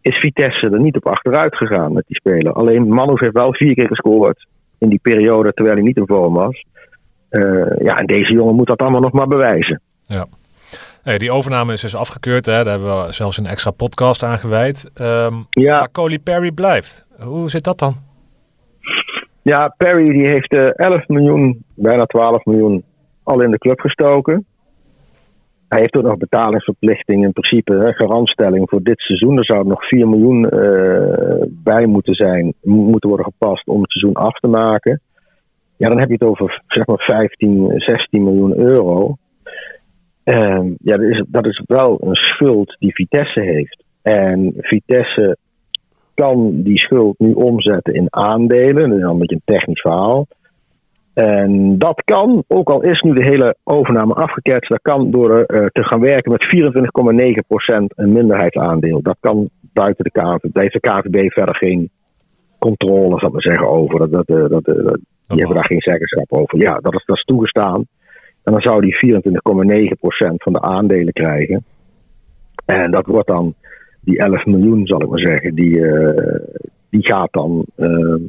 is 0.02 0.18
Vitesse 0.18 0.70
er 0.70 0.80
niet 0.80 0.96
op 0.96 1.08
achteruit 1.08 1.56
gegaan 1.56 1.94
met 1.94 2.04
die 2.08 2.16
speler. 2.16 2.54
Alleen 2.54 2.88
Manhoef 2.88 3.20
heeft 3.20 3.34
wel 3.34 3.54
vier 3.54 3.74
keer 3.74 3.88
gescoord 3.88 4.48
in 4.78 4.90
die 4.90 5.00
periode 5.02 5.54
terwijl 5.54 5.76
hij 5.76 5.86
niet 5.86 5.98
in 5.98 6.08
vorm 6.08 6.34
was. 6.34 6.66
Uh, 7.30 7.78
ja, 7.78 7.98
en 7.98 8.06
deze 8.06 8.34
jongen 8.34 8.56
moet 8.56 8.68
dat 8.68 8.80
allemaal 8.80 9.02
nog 9.02 9.12
maar 9.12 9.28
bewijzen. 9.28 9.82
Ja. 10.04 10.26
Hey, 11.02 11.18
die 11.18 11.32
overname 11.32 11.74
is 11.74 11.82
dus 11.82 11.96
afgekeurd. 11.96 12.46
Hè? 12.46 12.64
Daar 12.64 12.80
hebben 12.80 13.06
we 13.06 13.12
zelfs 13.12 13.38
een 13.38 13.46
extra 13.46 13.72
podcast 13.72 14.24
aan 14.24 14.38
gewijd. 14.38 14.92
Um, 15.02 15.46
ja. 15.50 15.80
Maar 15.80 15.92
Coley 15.92 16.20
Perry 16.20 16.52
blijft. 16.52 17.06
Hoe 17.20 17.50
zit 17.50 17.64
dat 17.64 17.80
dan? 17.80 18.12
Ja, 19.44 19.74
Perry 19.78 20.12
die 20.12 20.28
heeft 20.28 20.54
uh, 20.54 20.70
11 20.74 21.08
miljoen, 21.08 21.64
bijna 21.76 22.06
12 22.06 22.46
miljoen 22.46 22.84
al 23.24 23.42
in 23.42 23.52
de 23.52 23.58
club 23.58 23.80
gestoken. 23.80 24.46
Hij 25.68 25.82
heeft 25.82 25.96
ook 25.96 26.04
nog 26.04 26.18
betalingsverplichting 26.18 27.24
in 27.24 27.32
principe, 27.32 27.74
hè, 27.74 27.94
garantstelling 27.94 28.70
voor 28.70 28.84
dit 28.84 29.00
seizoen. 29.00 29.38
Er 29.38 29.46
zou 29.46 29.68
nog 29.68 29.88
4 29.88 30.08
miljoen 30.08 30.50
uh, 30.54 31.46
bij 31.50 31.86
moeten 31.86 32.14
zijn, 32.14 32.54
moeten 32.62 33.10
worden 33.10 33.26
gepast 33.26 33.68
om 33.68 33.82
het 33.82 33.92
seizoen 33.92 34.24
af 34.24 34.40
te 34.40 34.48
maken. 34.48 35.02
ja, 35.78 35.88
dan 35.88 36.00
heb 36.00 36.08
je 36.08 36.14
het 36.14 36.24
over 36.24 36.62
zeg 36.68 36.86
maar 36.86 37.00
15, 37.00 37.72
16 37.76 38.24
miljoen 38.24 38.58
euro. 38.58 39.18
En 40.24 40.76
ja, 40.80 40.98
dat 40.98 41.10
is, 41.10 41.24
dat 41.28 41.46
is 41.46 41.62
wel 41.66 41.98
een 42.02 42.16
schuld 42.16 42.76
die 42.80 42.94
Vitesse 42.94 43.42
heeft. 43.42 43.84
En 44.02 44.54
Vitesse 44.58 45.38
kan 46.14 46.62
die 46.64 46.78
schuld 46.78 47.20
nu 47.20 47.34
omzetten 47.34 47.94
in 47.94 48.08
aandelen. 48.10 48.90
Dat 48.90 49.00
is 49.00 49.06
een 49.06 49.18
beetje 49.18 49.36
een 49.36 49.56
technisch 49.56 49.82
verhaal. 49.82 50.28
En 51.14 51.78
dat 51.78 52.02
kan, 52.04 52.44
ook 52.48 52.70
al 52.70 52.82
is 52.82 53.02
nu 53.02 53.14
de 53.14 53.24
hele 53.24 53.56
overname 53.64 54.14
afgeketst, 54.14 54.70
dat 54.70 54.82
kan 54.82 55.12
door 55.12 55.30
uh, 55.30 55.66
te 55.66 55.84
gaan 55.84 56.00
werken 56.00 56.32
met 56.32 56.46
24,9% 56.56 57.86
een 57.96 58.12
minderheidsaandeel. 58.12 59.02
Dat 59.02 59.18
kan 59.20 59.50
buiten 59.74 60.04
de 60.04 60.12
KVB. 60.12 60.54
Daar 60.54 60.64
heeft 60.64 60.74
de 60.74 60.90
KVB 60.90 61.32
verder 61.32 61.56
geen 61.56 61.90
controle, 62.60 63.20
zal 63.20 63.32
zeggen, 63.36 63.68
over. 63.68 64.00
Dat, 64.00 64.12
dat, 64.12 64.50
dat, 64.50 64.66
dat 64.66 65.00
die 65.28 65.38
hebben 65.38 65.56
daar 65.56 65.66
geen 65.66 65.82
zeggenschap 65.82 66.32
over. 66.32 66.60
Ja, 66.60 66.78
dat 66.80 66.94
is, 66.94 67.06
dat 67.06 67.16
is 67.16 67.24
toegestaan. 67.24 67.88
En 68.44 68.52
dan 68.52 68.62
zou 68.62 68.82
die 68.82 69.22
24,9% 69.22 70.36
van 70.36 70.54
de 70.54 70.62
aandelen 70.62 71.14
krijgen. 71.14 71.66
En 72.66 72.92
dat 72.92 73.06
wordt 73.06 73.28
dan 73.28 73.54
die 74.04 74.18
11 74.18 74.46
miljoen, 74.46 74.88
zal 74.88 75.02
ik 75.02 75.10
maar 75.10 75.20
zeggen, 75.20 75.56
die, 75.56 75.78
uh, 75.78 76.40
die 76.90 77.06
gaat 77.06 77.32
dan. 77.32 77.66
Uh, 77.78 78.22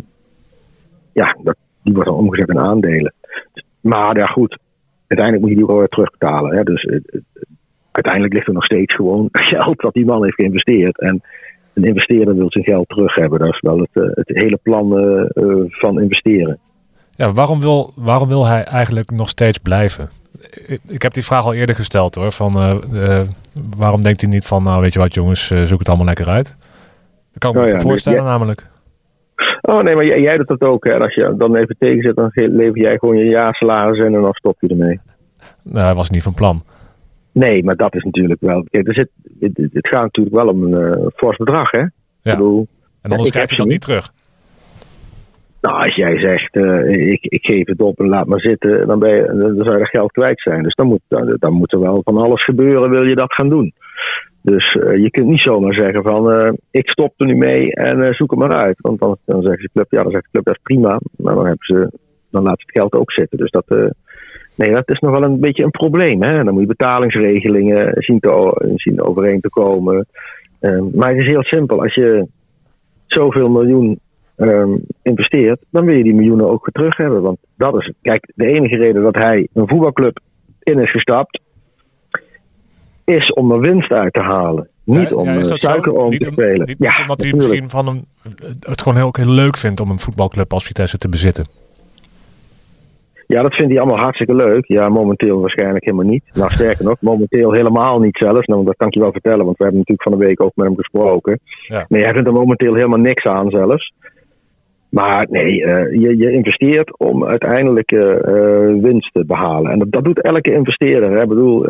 ja, 1.12 1.36
dat, 1.42 1.56
die 1.82 1.92
wordt 1.92 2.08
dan 2.08 2.18
omgezet 2.18 2.48
in 2.48 2.58
aandelen. 2.58 3.12
Maar 3.80 4.16
ja, 4.16 4.26
goed. 4.26 4.58
Uiteindelijk 5.06 5.40
moet 5.40 5.50
je 5.50 5.56
die 5.56 5.74
ook 5.74 5.78
weer 5.78 5.88
terugbetalen. 5.88 6.64
Dus 6.64 6.82
uh, 6.82 7.00
uiteindelijk 7.90 8.34
ligt 8.34 8.46
er 8.46 8.52
nog 8.52 8.64
steeds 8.64 8.94
gewoon 8.94 9.28
geld 9.52 9.80
dat 9.80 9.94
die 9.94 10.04
man 10.04 10.22
heeft 10.22 10.34
geïnvesteerd. 10.34 11.00
En 11.00 11.22
een 11.74 11.84
investeerder 11.84 12.34
wil 12.36 12.50
zijn 12.50 12.64
geld 12.64 12.88
terug 12.88 13.14
hebben. 13.14 13.38
Dat 13.38 13.48
is 13.48 13.60
wel 13.60 13.78
het, 13.78 14.14
het 14.14 14.28
hele 14.28 14.58
plan 14.62 14.88
van 15.68 16.00
investeren. 16.00 16.58
Ja, 17.10 17.32
waarom 17.32 17.60
wil, 17.60 17.92
waarom 17.96 18.28
wil 18.28 18.46
hij 18.46 18.64
eigenlijk 18.64 19.10
nog 19.10 19.28
steeds 19.28 19.58
blijven? 19.58 20.08
Ik 20.86 21.02
heb 21.02 21.12
die 21.12 21.24
vraag 21.24 21.44
al 21.44 21.54
eerder 21.54 21.74
gesteld 21.74 22.14
hoor. 22.14 22.32
Van, 22.32 22.56
uh, 22.56 22.76
uh, 22.92 23.20
waarom 23.76 24.02
denkt 24.02 24.20
hij 24.20 24.30
niet 24.30 24.44
van, 24.44 24.62
nou 24.62 24.80
weet 24.80 24.92
je 24.92 24.98
wat 24.98 25.14
jongens, 25.14 25.50
uh, 25.50 25.62
zoek 25.62 25.78
het 25.78 25.88
allemaal 25.88 26.06
lekker 26.06 26.28
uit? 26.28 26.56
Dat 27.32 27.38
kan 27.38 27.50
ik 27.50 27.70
me 27.70 27.76
ja, 27.76 27.80
voorstellen 27.80 28.18
nee, 28.18 28.28
namelijk. 28.28 28.70
Oh 29.60 29.82
nee, 29.82 29.94
maar 29.94 30.04
jij, 30.04 30.20
jij 30.20 30.36
doet 30.36 30.48
dat 30.48 30.60
ook. 30.60 30.84
Hè? 30.84 30.98
Als 30.98 31.14
je 31.14 31.34
dan 31.38 31.56
even 31.56 31.76
tegen 31.78 32.02
zit, 32.02 32.16
dan 32.16 32.30
lever 32.34 32.80
jij 32.80 32.98
gewoon 32.98 33.16
je 33.16 33.24
jaarsalaris 33.24 33.98
in 33.98 34.14
en 34.14 34.22
dan 34.22 34.32
stop 34.32 34.56
je 34.60 34.68
ermee. 34.68 35.00
Nou, 35.62 35.86
dat 35.86 35.96
was 35.96 36.10
niet 36.10 36.22
van 36.22 36.34
plan. 36.34 36.62
Nee, 37.32 37.64
maar 37.64 37.76
dat 37.76 37.94
is 37.94 38.02
natuurlijk 38.02 38.40
wel. 38.40 38.64
Kijk, 38.70 38.88
er 38.88 38.94
zit, 38.94 39.08
het, 39.40 39.56
het 39.72 39.88
gaat 39.88 40.02
natuurlijk 40.02 40.36
wel 40.36 40.48
om 40.48 40.72
een 40.72 41.10
fors 41.16 41.36
bedrag, 41.36 41.70
hè? 41.70 41.78
Ja. 41.78 41.88
Ik 42.22 42.36
bedoel, 42.36 42.66
en 43.02 43.10
anders 43.10 43.30
krijg 43.30 43.50
je 43.50 43.56
dat 43.56 43.66
niet 43.66 43.80
terug. 43.80 44.12
Nou, 45.64 45.82
als 45.82 45.94
jij 45.94 46.18
zegt, 46.18 46.56
uh, 46.56 47.12
ik, 47.12 47.24
ik 47.24 47.44
geef 47.44 47.66
het 47.66 47.80
op 47.80 47.98
en 47.98 48.08
laat 48.08 48.26
maar 48.26 48.40
zitten, 48.40 48.86
dan, 48.86 48.98
ben 48.98 49.14
je, 49.14 49.26
dan 49.26 49.64
zou 49.64 49.72
je 49.72 49.78
dat 49.78 49.88
geld 49.88 50.12
kwijt 50.12 50.40
zijn. 50.40 50.62
Dus 50.62 50.74
dan 50.74 50.86
moet, 50.86 51.00
dan, 51.08 51.36
dan 51.38 51.62
er 51.66 51.80
wel 51.80 52.00
van 52.02 52.16
alles 52.16 52.44
gebeuren, 52.44 52.90
wil 52.90 53.02
je 53.02 53.14
dat 53.14 53.32
gaan 53.32 53.48
doen. 53.48 53.72
Dus 54.42 54.74
uh, 54.74 55.02
je 55.02 55.10
kunt 55.10 55.26
niet 55.26 55.40
zomaar 55.40 55.74
zeggen 55.74 56.02
van, 56.02 56.32
uh, 56.32 56.52
ik 56.70 56.88
stop 56.88 57.14
er 57.16 57.26
nu 57.26 57.34
mee 57.34 57.74
en 57.74 58.14
zoek 58.14 58.30
het 58.30 58.40
maar 58.40 58.54
uit. 58.54 58.76
Want 58.80 59.00
dan, 59.00 59.16
dan 59.24 59.42
zegt 59.42 59.62
de 59.62 59.70
club, 59.72 59.86
ja, 59.90 60.02
dan 60.02 60.10
zegt 60.10 60.24
de 60.24 60.30
club, 60.30 60.44
dat 60.44 60.54
is 60.54 60.62
prima. 60.62 61.00
Maar 61.16 61.34
dan, 61.34 61.46
hebben 61.46 61.66
ze, 61.66 61.98
dan 62.30 62.42
laat 62.42 62.58
ze 62.58 62.64
het 62.66 62.78
geld 62.78 62.92
ook 62.92 63.12
zitten. 63.12 63.38
Dus 63.38 63.50
dat, 63.50 63.64
nee, 64.54 64.72
dat 64.72 64.88
is 64.88 64.98
nog 64.98 65.10
wel 65.10 65.22
een 65.22 65.40
beetje 65.40 65.64
een 65.64 65.70
probleem. 65.70 66.22
Hè? 66.22 66.44
Dan 66.44 66.52
moet 66.52 66.62
je 66.62 66.68
betalingsregelingen 66.68 68.02
zien, 68.02 68.20
te, 68.20 68.72
zien 68.74 69.02
overeen 69.02 69.40
te 69.40 69.50
komen. 69.50 70.06
maar 70.92 71.08
het 71.08 71.18
is 71.18 71.26
heel 71.26 71.44
simpel. 71.44 71.82
Als 71.82 71.94
je 71.94 72.26
zoveel 73.06 73.48
miljoen 73.48 73.98
um, 74.36 74.82
investeert, 75.02 75.60
dan 75.70 75.84
wil 75.84 75.96
je 75.96 76.02
die 76.02 76.14
miljoenen 76.14 76.50
ook 76.50 76.64
weer 76.64 76.72
terug 76.72 76.96
hebben. 76.96 77.22
Want 77.22 77.38
dat 77.56 77.74
is, 77.74 77.92
kijk, 78.02 78.32
de 78.34 78.46
enige 78.46 78.76
reden 78.76 79.02
dat 79.02 79.14
hij 79.14 79.48
een 79.52 79.68
voetbalclub 79.68 80.18
in 80.62 80.78
is 80.78 80.90
gestapt, 80.90 81.40
is 83.04 83.32
om 83.32 83.52
er 83.52 83.60
winst 83.60 83.90
uit 83.90 84.12
te 84.12 84.20
halen. 84.20 84.68
Niet 84.84 85.12
om 85.12 85.28
ja, 85.28 85.42
suikeroom 85.42 86.10
te 86.10 86.30
spelen. 86.32 86.66
Niet, 86.66 86.76
ja, 86.78 87.00
omdat 87.00 87.22
hij 87.22 87.32
misschien 87.32 87.70
van 87.70 87.86
hem, 87.86 88.04
het 88.60 88.82
gewoon 88.82 88.98
heel, 88.98 89.10
heel 89.12 89.34
leuk 89.34 89.56
vindt 89.56 89.80
om 89.80 89.90
een 89.90 89.98
voetbalclub 89.98 90.52
als 90.52 90.64
Vitesse 90.64 90.96
te 90.96 91.08
bezitten. 91.08 91.44
Ja, 93.26 93.42
dat 93.42 93.54
vindt 93.54 93.72
hij 93.72 93.80
allemaal 93.80 94.02
hartstikke 94.02 94.34
leuk. 94.34 94.66
Ja, 94.66 94.88
momenteel 94.88 95.40
waarschijnlijk 95.40 95.84
helemaal 95.84 96.06
niet. 96.06 96.24
Nou, 96.32 96.50
sterker 96.50 96.84
nog, 96.84 96.96
momenteel 97.00 97.52
helemaal 97.52 97.98
niet 97.98 98.16
zelfs. 98.16 98.46
Nou, 98.46 98.64
dat 98.64 98.76
kan 98.76 98.86
ik 98.86 98.94
je 98.94 99.00
wel 99.00 99.12
vertellen, 99.12 99.44
want 99.44 99.56
we 99.56 99.64
hebben 99.64 99.78
natuurlijk 99.80 100.08
van 100.08 100.18
de 100.18 100.26
week 100.26 100.40
ook 100.40 100.52
met 100.54 100.66
hem 100.66 100.76
gesproken. 100.76 101.40
Ja. 101.68 101.84
Nee, 101.88 102.02
hij 102.02 102.12
vindt 102.12 102.28
er 102.28 102.34
momenteel 102.34 102.74
helemaal 102.74 102.98
niks 102.98 103.24
aan 103.24 103.50
zelfs. 103.50 103.92
Maar 104.94 105.26
nee, 105.30 105.60
uh, 105.60 105.92
je, 105.92 106.16
je, 106.16 106.32
investeert 106.32 106.98
om 106.98 107.24
uiteindelijk 107.24 107.92
uh, 107.92 108.00
winst 108.82 109.12
te 109.12 109.24
behalen. 109.26 109.72
En 109.72 109.78
dat, 109.78 109.92
dat, 109.92 110.04
doet 110.04 110.22
elke 110.22 110.52
investeerder. 110.52 111.10
Hè. 111.10 111.22
Ik 111.22 111.28
bedoel, 111.28 111.66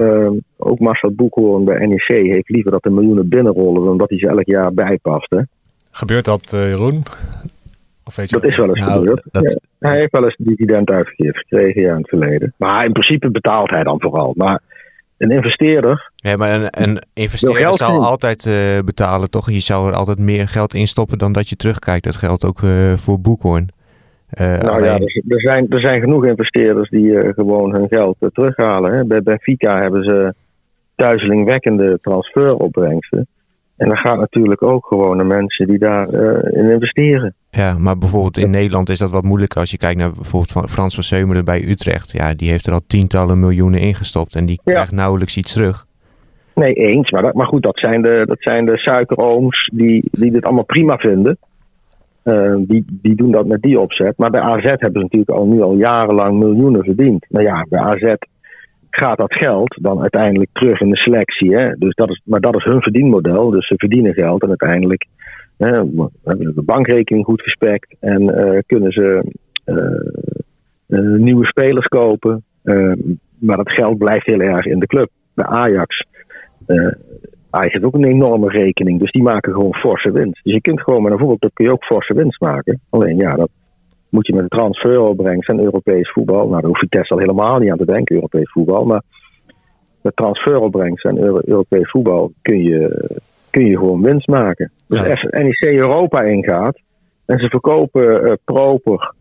ook 0.57 0.78
Marcel 0.78 1.11
Boekhoorn 1.11 1.64
bij 1.64 1.87
NEC 1.87 2.07
heeft 2.07 2.49
liever 2.49 2.71
dat 2.71 2.83
de 2.83 2.90
miljoenen 2.90 3.28
binnenrollen 3.28 3.85
dan 3.85 3.99
dat 3.99 4.09
hij 4.09 4.19
ze 4.19 4.28
elk 4.28 4.47
jaar 4.47 4.75
bijpast. 4.75 5.31
Hè. 5.31 5.40
Gebeurt 5.90 6.25
dat, 6.25 6.50
Jeroen? 6.50 7.02
Of 8.04 8.16
weet 8.16 8.31
je 8.31 8.40
dat 8.40 8.50
is 8.50 8.57
wel 8.57 8.69
eens 8.69 8.81
nou, 8.81 8.99
gebeurd. 8.99 9.23
Dat... 9.33 9.61
hij 9.78 9.99
heeft 9.99 10.12
wel 10.12 10.25
eens 10.25 10.37
dividend 10.38 10.90
uitgegeven 10.90 11.35
gekregen 11.35 11.83
ja, 11.83 11.90
in 11.90 11.99
het 11.99 12.09
verleden. 12.09 12.54
Maar 12.57 12.85
in 12.85 12.93
principe 12.93 13.31
betaalt 13.31 13.71
hij 13.71 13.83
dan 13.83 14.00
vooral. 14.00 14.33
Maar 14.37 14.61
een 15.25 15.31
investeerder. 15.31 16.11
Ja, 16.16 16.37
maar 16.37 16.54
een, 16.54 16.69
een 16.71 16.99
investeerder 17.14 17.75
zal 17.75 18.04
altijd 18.04 18.45
uh, 18.45 18.54
betalen, 18.85 19.31
toch? 19.31 19.50
Je 19.50 19.61
zou 19.61 19.88
er 19.88 19.95
altijd 19.95 20.19
meer 20.19 20.49
geld 20.49 20.75
in 20.75 20.87
stoppen 20.87 21.19
dan 21.19 21.33
dat 21.33 21.49
je 21.49 21.57
terugkijkt. 21.57 22.04
Dat 22.04 22.16
geldt 22.16 22.45
ook 22.45 22.61
uh, 22.61 22.93
voor 22.93 23.21
Boekhoorn. 23.21 23.69
Uh, 24.40 24.47
nou 24.47 24.69
alleen... 24.69 24.85
ja, 24.85 24.95
er, 24.95 25.23
er, 25.28 25.40
zijn, 25.40 25.66
er 25.69 25.81
zijn 25.81 26.00
genoeg 26.00 26.26
investeerders 26.26 26.90
die 26.90 27.33
gewoon 27.35 27.75
hun 27.75 27.88
geld 27.88 28.16
terughalen. 28.33 28.93
Hè. 28.93 29.04
Bij 29.04 29.23
Benfica 29.23 29.81
hebben 29.81 30.04
ze 30.04 30.35
duizelingwekkende 30.95 31.99
transferopbrengsten. 32.02 33.26
En 33.76 33.88
dan 33.88 33.97
gaat 33.97 34.19
natuurlijk 34.19 34.62
ook 34.62 34.87
gewoon 34.87 35.16
naar 35.16 35.26
mensen 35.26 35.66
die 35.66 35.78
daarin 35.78 36.52
in 36.52 36.71
investeren. 36.71 37.35
Ja, 37.50 37.78
maar 37.78 37.99
bijvoorbeeld 37.99 38.38
in 38.38 38.50
Nederland 38.50 38.88
is 38.88 38.99
dat 38.99 39.11
wat 39.11 39.23
moeilijker 39.23 39.61
als 39.61 39.71
je 39.71 39.78
kijkt 39.78 39.99
naar 39.99 40.12
bijvoorbeeld 40.12 40.71
Frans 40.71 40.95
van 40.95 41.02
Seumeren 41.02 41.45
bij 41.45 41.69
Utrecht. 41.69 42.12
Ja, 42.12 42.35
die 42.35 42.50
heeft 42.50 42.66
er 42.66 42.73
al 42.73 42.81
tientallen 42.87 43.40
miljoenen 43.40 43.81
ingestopt 43.81 44.35
en 44.35 44.47
die 44.47 44.61
krijgt 44.64 44.93
nauwelijks 44.93 45.37
iets 45.37 45.52
terug. 45.52 45.87
Nee, 46.54 46.73
eens. 46.73 47.11
Maar, 47.11 47.23
dat, 47.23 47.35
maar 47.35 47.47
goed, 47.47 47.62
dat 47.62 47.78
zijn 47.78 48.02
de, 48.02 48.23
dat 48.26 48.40
zijn 48.40 48.64
de 48.64 48.78
suikerooms 48.78 49.71
die, 49.73 50.09
die 50.11 50.31
dit 50.31 50.45
allemaal 50.45 50.64
prima 50.64 50.97
vinden. 50.97 51.38
Uh, 52.25 52.54
die, 52.59 52.85
die 52.88 53.14
doen 53.14 53.31
dat 53.31 53.47
met 53.47 53.62
die 53.62 53.81
opzet. 53.81 54.16
Maar 54.16 54.31
bij 54.31 54.40
AZ 54.40 54.62
hebben 54.64 54.93
ze 54.93 54.99
natuurlijk 54.99 55.31
al 55.31 55.47
nu 55.47 55.62
al 55.62 55.75
jarenlang 55.75 56.38
miljoenen 56.38 56.85
verdiend. 56.85 57.26
Nou 57.28 57.45
ja, 57.45 57.66
bij 57.69 57.81
AZ 57.81 58.14
gaat 58.96 59.18
dat 59.18 59.34
geld 59.34 59.78
dan 59.80 60.00
uiteindelijk 60.00 60.50
terug 60.52 60.80
in 60.80 60.90
de 60.90 60.96
selectie. 60.96 61.56
Hè? 61.56 61.72
Dus 61.78 61.94
dat 61.94 62.10
is, 62.10 62.20
maar 62.24 62.40
dat 62.40 62.54
is 62.54 62.64
hun 62.64 62.82
verdienmodel. 62.82 63.50
Dus 63.50 63.66
ze 63.66 63.74
verdienen 63.76 64.14
geld 64.14 64.42
en 64.42 64.48
uiteindelijk 64.48 65.06
hebben 65.56 66.12
ze 66.24 66.52
de 66.54 66.62
bankrekening 66.62 67.24
goed 67.24 67.42
gespekt 67.42 67.96
en 68.00 68.22
uh, 68.22 68.58
kunnen 68.66 68.92
ze 68.92 69.32
uh, 69.66 69.76
uh, 70.88 71.18
nieuwe 71.18 71.46
spelers 71.46 71.86
kopen. 71.86 72.44
maar 73.38 73.56
dat 73.56 73.70
geld 73.70 73.98
blijft 73.98 74.26
heel 74.26 74.40
erg 74.40 74.66
in 74.66 74.78
de 74.78 74.86
club. 74.86 75.10
Bij 75.34 75.46
Ajax. 75.46 76.06
Ajax 77.50 77.72
heeft 77.72 77.84
ook 77.84 77.94
een 77.94 78.04
enorme 78.04 78.48
rekening, 78.48 79.00
dus 79.00 79.10
die 79.10 79.22
maken 79.22 79.52
gewoon 79.52 79.74
forse 79.74 80.10
winst. 80.10 80.44
Dus 80.44 80.54
je 80.54 80.60
kunt 80.60 80.80
gewoon 80.80 81.02
met 81.02 81.12
een 81.12 81.18
voetbalclub 81.18 81.54
kun 81.54 81.64
je 81.64 81.72
ook 81.72 81.84
forse 81.84 82.14
winst 82.14 82.40
maken. 82.40 82.80
Alleen 82.90 83.16
ja, 83.16 83.34
dat, 83.34 83.50
moet 84.14 84.26
je 84.26 84.35
met 84.35 84.42
de 84.42 84.56
transferopbrengst 84.56 85.49
en 85.49 85.61
Europees 85.61 86.11
voetbal. 86.11 86.49
Nou, 86.49 86.61
daar 86.61 86.64
hoeft 86.64 86.78
Vitesse 86.78 87.12
al 87.12 87.18
helemaal 87.18 87.59
niet 87.59 87.71
aan 87.71 87.78
te 87.78 87.85
denken, 87.85 88.14
Europees 88.14 88.50
voetbal. 88.50 88.85
Maar 88.85 89.02
met 90.00 90.16
transferopbrengst 90.16 91.04
en 91.04 91.18
Europees 91.44 91.90
voetbal 91.90 92.33
kun 92.42 92.62
je, 92.62 93.11
kun 93.50 93.66
je 93.66 93.76
gewoon 93.78 94.02
winst 94.02 94.28
maken. 94.28 94.71
Dus 94.88 95.09
als 95.09 95.23
NEC 95.23 95.62
Europa 95.62 96.23
ingaat 96.23 96.80
en 97.25 97.38
ze 97.38 97.49
verkopen 97.49 98.26
uh, 98.26 98.33
Proper 98.44 99.12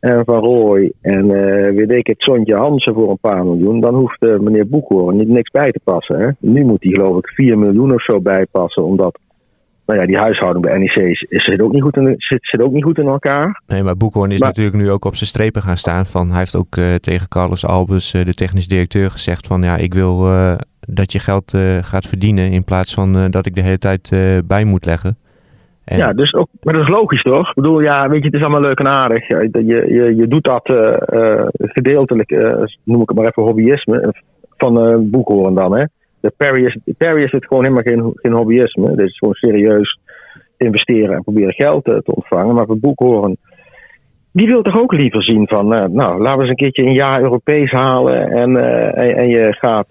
en 0.00 0.24
Van 0.24 0.38
Rooij 0.38 0.92
en 1.00 1.24
uh, 1.24 1.76
weet 1.76 1.90
ik 1.90 2.06
het, 2.06 2.20
Sontje 2.20 2.56
Hansen 2.56 2.94
voor 2.94 3.10
een 3.10 3.18
paar 3.20 3.44
miljoen, 3.44 3.80
dan 3.80 3.94
hoeft 3.94 4.22
uh, 4.22 4.38
meneer 4.38 4.68
Boekhoorn 4.68 5.16
niet 5.16 5.28
niks 5.28 5.50
bij 5.50 5.72
te 5.72 5.80
passen. 5.84 6.18
Hè? 6.18 6.28
Nu 6.38 6.64
moet 6.64 6.82
hij 6.82 6.92
geloof 6.92 7.18
ik 7.18 7.28
4 7.28 7.58
miljoen 7.58 7.94
of 7.94 8.02
zo 8.02 8.20
bijpassen, 8.20 8.84
omdat 8.84 9.18
nou 9.86 10.00
ja, 10.00 10.06
die 10.06 10.18
huishouding 10.18 10.64
bij 10.64 10.78
NEC 10.78 10.96
is, 11.28 11.44
zit, 11.44 11.60
ook 11.60 11.72
niet 11.72 11.82
goed 11.82 11.96
in, 11.96 12.14
zit, 12.18 12.38
zit 12.40 12.60
ook 12.60 12.72
niet 12.72 12.84
goed 12.84 12.98
in 12.98 13.06
elkaar. 13.06 13.62
Nee, 13.66 13.82
maar 13.82 13.96
Boekhoorn 13.96 14.30
is 14.30 14.40
natuurlijk 14.40 14.76
nu 14.76 14.90
ook 14.90 15.04
op 15.04 15.16
zijn 15.16 15.28
strepen 15.28 15.62
gaan 15.62 15.76
staan. 15.76 16.06
Van, 16.06 16.28
hij 16.28 16.38
heeft 16.38 16.56
ook 16.56 16.76
uh, 16.76 16.94
tegen 16.94 17.28
Carlos 17.28 17.66
Albus, 17.66 18.14
uh, 18.14 18.24
de 18.24 18.34
technisch 18.34 18.68
directeur, 18.68 19.10
gezegd 19.10 19.46
van 19.46 19.62
ja, 19.62 19.76
ik 19.76 19.94
wil 19.94 20.26
uh, 20.26 20.54
dat 20.80 21.12
je 21.12 21.18
geld 21.18 21.56
gaat 21.80 22.06
verdienen 22.06 22.50
in 22.50 22.64
plaats 22.64 22.94
van 22.94 23.30
dat 23.30 23.46
ik 23.46 23.54
de 23.54 23.62
hele 23.62 23.78
tijd 23.78 24.10
bij 24.44 24.64
moet 24.64 24.86
leggen. 24.86 25.16
En... 25.84 25.98
Ja, 25.98 26.12
dus 26.12 26.34
ook, 26.34 26.48
maar 26.62 26.74
dat 26.74 26.82
is 26.82 26.88
logisch 26.88 27.22
toch? 27.22 27.48
Ik 27.48 27.54
bedoel, 27.54 27.80
ja, 27.80 28.08
weet 28.08 28.20
je, 28.20 28.26
het 28.26 28.34
is 28.34 28.42
allemaal 28.42 28.60
leuk 28.60 28.78
en 28.78 28.88
aardig. 28.88 29.28
Je, 29.28 29.48
je, 29.66 30.14
je 30.16 30.26
doet 30.28 30.44
dat 30.44 30.72
gedeeltelijk, 31.56 32.30
noem 32.84 33.02
ik 33.02 33.08
het 33.08 33.16
maar 33.16 33.26
even, 33.26 33.42
hobbyisme, 33.42 34.14
van 34.56 35.10
Boekhoorn 35.10 35.54
dan, 35.54 35.76
hè. 35.76 35.84
De 36.22 36.32
Perry 36.36 36.64
is, 36.64 36.76
is 37.24 37.32
het 37.32 37.46
gewoon 37.46 37.64
helemaal 37.64 37.82
geen, 37.82 38.12
geen 38.14 38.32
hobbyisme. 38.32 38.96
Dit 38.96 39.08
is 39.08 39.18
gewoon 39.18 39.34
serieus 39.34 39.98
investeren 40.56 41.16
en 41.16 41.22
proberen 41.22 41.54
geld 41.54 41.84
te, 41.84 42.02
te 42.04 42.14
ontvangen. 42.14 42.54
Maar 42.54 42.66
voor 42.66 42.78
Boekhoorn 42.78 43.36
die 44.32 44.46
wil 44.46 44.62
toch 44.62 44.78
ook 44.78 44.92
liever 44.92 45.22
zien 45.22 45.48
van, 45.48 45.68
nou, 45.68 45.92
laten 45.92 46.34
we 46.34 46.40
eens 46.40 46.48
een 46.48 46.56
keertje 46.56 46.84
een 46.84 46.94
jaar 46.94 47.20
Europees 47.20 47.70
halen 47.70 48.30
en, 48.30 48.56
en, 48.94 49.16
en, 49.16 49.28
je 49.28 49.56
gaat 49.58 49.86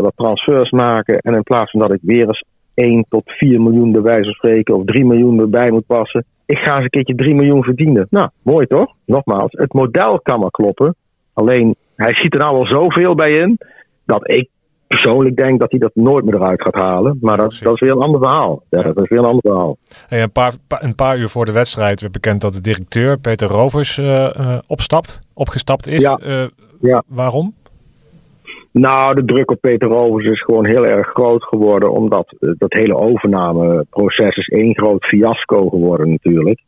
wat 0.00 0.12
transfers 0.16 0.70
maken. 0.70 1.18
En 1.18 1.34
in 1.34 1.42
plaats 1.42 1.70
van 1.70 1.80
dat 1.80 1.92
ik 1.92 2.00
weer 2.02 2.26
eens 2.26 2.44
1 2.74 3.04
tot 3.08 3.22
4 3.24 3.60
miljoen 3.60 3.92
bij 3.92 4.00
wijze 4.00 4.30
spreken 4.30 4.76
of 4.76 4.84
3 4.84 5.04
miljoen 5.04 5.40
erbij 5.40 5.70
moet 5.70 5.86
passen. 5.86 6.24
Ik 6.46 6.58
ga 6.58 6.74
eens 6.74 6.82
een 6.82 6.90
keertje 6.90 7.14
3 7.14 7.34
miljoen 7.34 7.64
verdienen. 7.64 8.06
Nou, 8.10 8.28
mooi 8.42 8.66
toch? 8.66 8.94
Nogmaals, 9.06 9.52
het 9.52 9.72
model 9.72 10.20
kan 10.20 10.40
maar 10.40 10.50
kloppen. 10.50 10.94
Alleen, 11.32 11.74
hij 11.96 12.14
ziet 12.14 12.32
er 12.32 12.40
nou 12.40 12.56
al 12.56 12.66
zoveel 12.66 13.14
bij 13.14 13.32
in 13.32 13.58
dat 14.04 14.30
ik 14.30 14.48
persoonlijk 14.94 15.36
denk 15.36 15.58
dat 15.58 15.70
hij 15.70 15.78
dat 15.78 15.94
nooit 15.94 16.24
meer 16.24 16.34
eruit 16.34 16.62
gaat 16.62 16.74
halen. 16.74 17.18
Maar 17.20 17.36
dat, 17.36 17.58
dat 17.62 17.74
is 17.74 17.80
weer 17.80 17.90
een 17.90 18.02
ander 18.02 18.20
verhaal. 18.20 18.62
Ja, 18.68 18.82
dat 18.82 18.98
is 18.98 19.08
weer 19.08 19.18
een 19.18 19.24
ander 19.24 19.40
verhaal. 19.40 19.76
Hey, 20.08 20.22
een, 20.22 20.32
paar, 20.32 20.52
een 20.68 20.94
paar 20.94 21.18
uur 21.18 21.28
voor 21.28 21.44
de 21.44 21.52
wedstrijd 21.52 22.00
werd 22.00 22.12
bekend 22.12 22.40
dat 22.40 22.52
de 22.52 22.60
directeur 22.60 23.18
Peter 23.18 23.48
Rovers 23.48 23.98
uh, 23.98 24.06
uh, 24.06 24.58
opstapt, 24.66 25.20
opgestapt 25.34 25.86
is. 25.86 26.00
Ja. 26.00 26.20
Uh, 26.26 26.44
ja. 26.80 27.02
Waarom? 27.06 27.54
Nou, 28.72 29.14
de 29.14 29.24
druk 29.24 29.50
op 29.50 29.60
Peter 29.60 29.88
Rovers 29.88 30.26
is 30.26 30.42
gewoon 30.42 30.66
heel 30.66 30.86
erg 30.86 31.08
groot 31.08 31.44
geworden, 31.44 31.92
omdat 31.92 32.34
dat 32.38 32.72
hele 32.72 32.96
overnameproces 32.96 34.36
is 34.36 34.48
één 34.48 34.74
groot 34.74 35.04
fiasco 35.04 35.68
geworden 35.68 36.10
natuurlijk. 36.10 36.60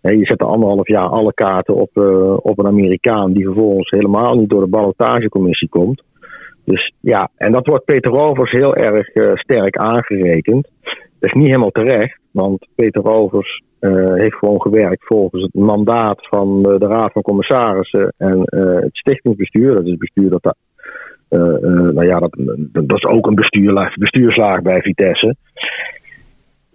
Je 0.00 0.26
zet 0.26 0.42
anderhalf 0.42 0.88
jaar 0.88 1.08
alle 1.08 1.34
kaarten 1.34 1.74
op, 1.74 1.90
op 2.42 2.58
een 2.58 2.66
Amerikaan 2.66 3.32
die 3.32 3.44
vervolgens 3.44 3.90
helemaal 3.90 4.34
niet 4.34 4.48
door 4.48 4.60
de 4.60 4.70
ballotagecommissie 4.70 5.68
komt. 5.68 6.02
Dus 6.68 6.92
ja, 7.00 7.28
en 7.36 7.52
dat 7.52 7.66
wordt 7.66 7.84
Peter 7.84 8.10
Rovers 8.10 8.50
heel 8.50 8.74
erg 8.74 9.14
uh, 9.14 9.34
sterk 9.34 9.76
aangerekend. 9.76 10.68
Dat 10.82 11.30
is 11.30 11.32
niet 11.32 11.46
helemaal 11.46 11.70
terecht, 11.70 12.18
want 12.30 12.66
Peter 12.74 13.02
Rovers 13.02 13.62
uh, 13.80 14.14
heeft 14.14 14.36
gewoon 14.36 14.60
gewerkt 14.62 15.06
volgens 15.06 15.42
het 15.42 15.54
mandaat 15.54 16.26
van 16.28 16.62
de, 16.62 16.78
de 16.78 16.86
Raad 16.86 17.12
van 17.12 17.22
Commissarissen 17.22 18.14
en 18.16 18.40
het 18.80 18.96
stichtingsbestuur. 18.96 19.74
Dat 19.74 19.84
is 19.84 19.90
het 19.90 19.98
bestuur 19.98 20.30
dat. 20.30 20.56
nou 21.28 22.06
ja, 22.06 22.18
dat, 22.18 22.36
dat 22.72 22.96
is 22.96 23.04
ook 23.04 23.26
een 23.26 23.34
bestuurslaag 23.98 24.62
bij 24.62 24.80
Vitesse. 24.80 25.36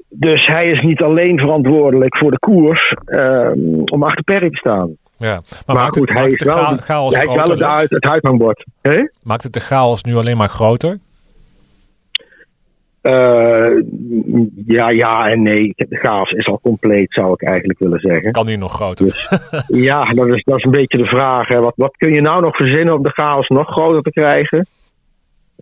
Dus 0.09 0.45
hij 0.45 0.69
is 0.69 0.81
niet 0.81 1.01
alleen 1.01 1.39
verantwoordelijk 1.39 2.17
voor 2.17 2.31
de 2.31 2.39
koers 2.39 2.93
om 3.91 4.03
achter 4.03 4.23
Perry 4.23 4.49
te 4.49 4.57
staan. 4.57 4.97
Ja, 5.17 5.41
maar, 5.65 5.87
goed, 5.87 5.99
het, 5.99 6.09
hij 6.09 6.21
maakt 6.21 6.33
is 6.33 6.39
de 6.39 6.45
wel, 6.45 6.55
cha- 6.55 6.77
chaos 6.77 7.15
hij 7.15 7.23
is 7.23 7.35
wel 7.35 7.37
groter? 7.37 7.67
het, 7.67 7.77
uit, 7.77 7.89
het 7.89 8.03
uithangbord. 8.03 8.65
Hè? 8.81 9.07
Maakt 9.23 9.43
het 9.43 9.53
de 9.53 9.59
chaos 9.59 10.03
nu 10.03 10.15
alleen 10.15 10.37
maar 10.37 10.49
groter? 10.49 10.97
Uh, 13.03 13.83
ja, 14.65 14.89
ja 14.89 15.29
en 15.29 15.41
nee. 15.41 15.73
De 15.75 15.97
chaos 15.97 16.31
is 16.31 16.47
al 16.47 16.59
compleet, 16.61 17.13
zou 17.13 17.33
ik 17.33 17.43
eigenlijk 17.43 17.79
willen 17.79 17.99
zeggen. 17.99 18.31
Kan 18.31 18.45
die 18.45 18.57
nog 18.57 18.73
groter? 18.73 19.05
Dus, 19.05 19.29
ja, 19.89 20.05
dat 20.05 20.27
is, 20.27 20.43
dat 20.43 20.57
is 20.57 20.63
een 20.63 20.71
beetje 20.71 20.97
de 20.97 21.05
vraag. 21.05 21.47
Hè. 21.47 21.59
Wat, 21.59 21.73
wat 21.75 21.97
kun 21.97 22.13
je 22.13 22.21
nou 22.21 22.41
nog 22.41 22.55
verzinnen 22.55 22.95
om 22.95 23.03
de 23.03 23.09
chaos 23.09 23.47
nog 23.47 23.67
groter 23.67 24.01
te 24.01 24.09
krijgen? 24.09 24.67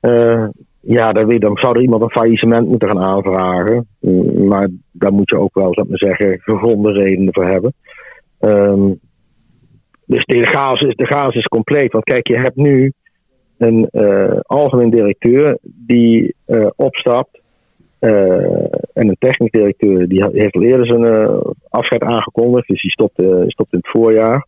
Uh, 0.02 0.48
ja, 0.82 1.12
dan, 1.12 1.40
dan 1.40 1.58
zou 1.58 1.76
er 1.76 1.82
iemand 1.82 2.02
een 2.02 2.10
faillissement 2.10 2.68
moeten 2.68 2.88
gaan 2.88 3.02
aanvragen. 3.02 3.88
Maar 4.48 4.70
daar 4.92 5.14
moet 5.14 5.30
je 5.30 5.40
ook 5.40 5.54
wel, 5.54 5.74
zou 5.74 5.88
ik 5.88 5.90
maar 5.90 6.18
zeggen, 6.18 6.40
gegronde 6.42 6.92
redenen 6.92 7.34
voor 7.34 7.48
hebben. 7.48 7.74
Um, 8.40 9.00
dus 10.12 10.26
de 10.26 10.46
chaos, 10.46 10.82
is, 10.82 10.96
de 10.96 11.06
chaos 11.06 11.36
is 11.36 11.46
compleet. 11.46 11.92
Want 11.92 12.04
kijk, 12.04 12.28
je 12.28 12.38
hebt 12.38 12.56
nu 12.56 12.94
een 13.58 13.90
uh, 13.92 14.40
algemeen 14.42 14.90
directeur 14.90 15.58
die 15.62 16.36
uh, 16.48 16.68
opstapt. 16.76 17.40
Uh, 18.00 18.12
en 18.94 19.08
een 19.08 19.16
technisch 19.20 19.52
directeur 19.52 20.08
die 20.08 20.26
heeft 20.32 20.56
al 20.56 20.62
eerder 20.62 20.86
zijn 20.86 21.06
afscheid 21.70 22.04
aangekondigd. 22.04 22.68
Dus 22.68 22.82
die 22.82 22.92
stopt, 22.92 23.14
stopt 23.48 23.74
in 23.74 23.78
het 23.78 23.90
voorjaar. 23.90 24.46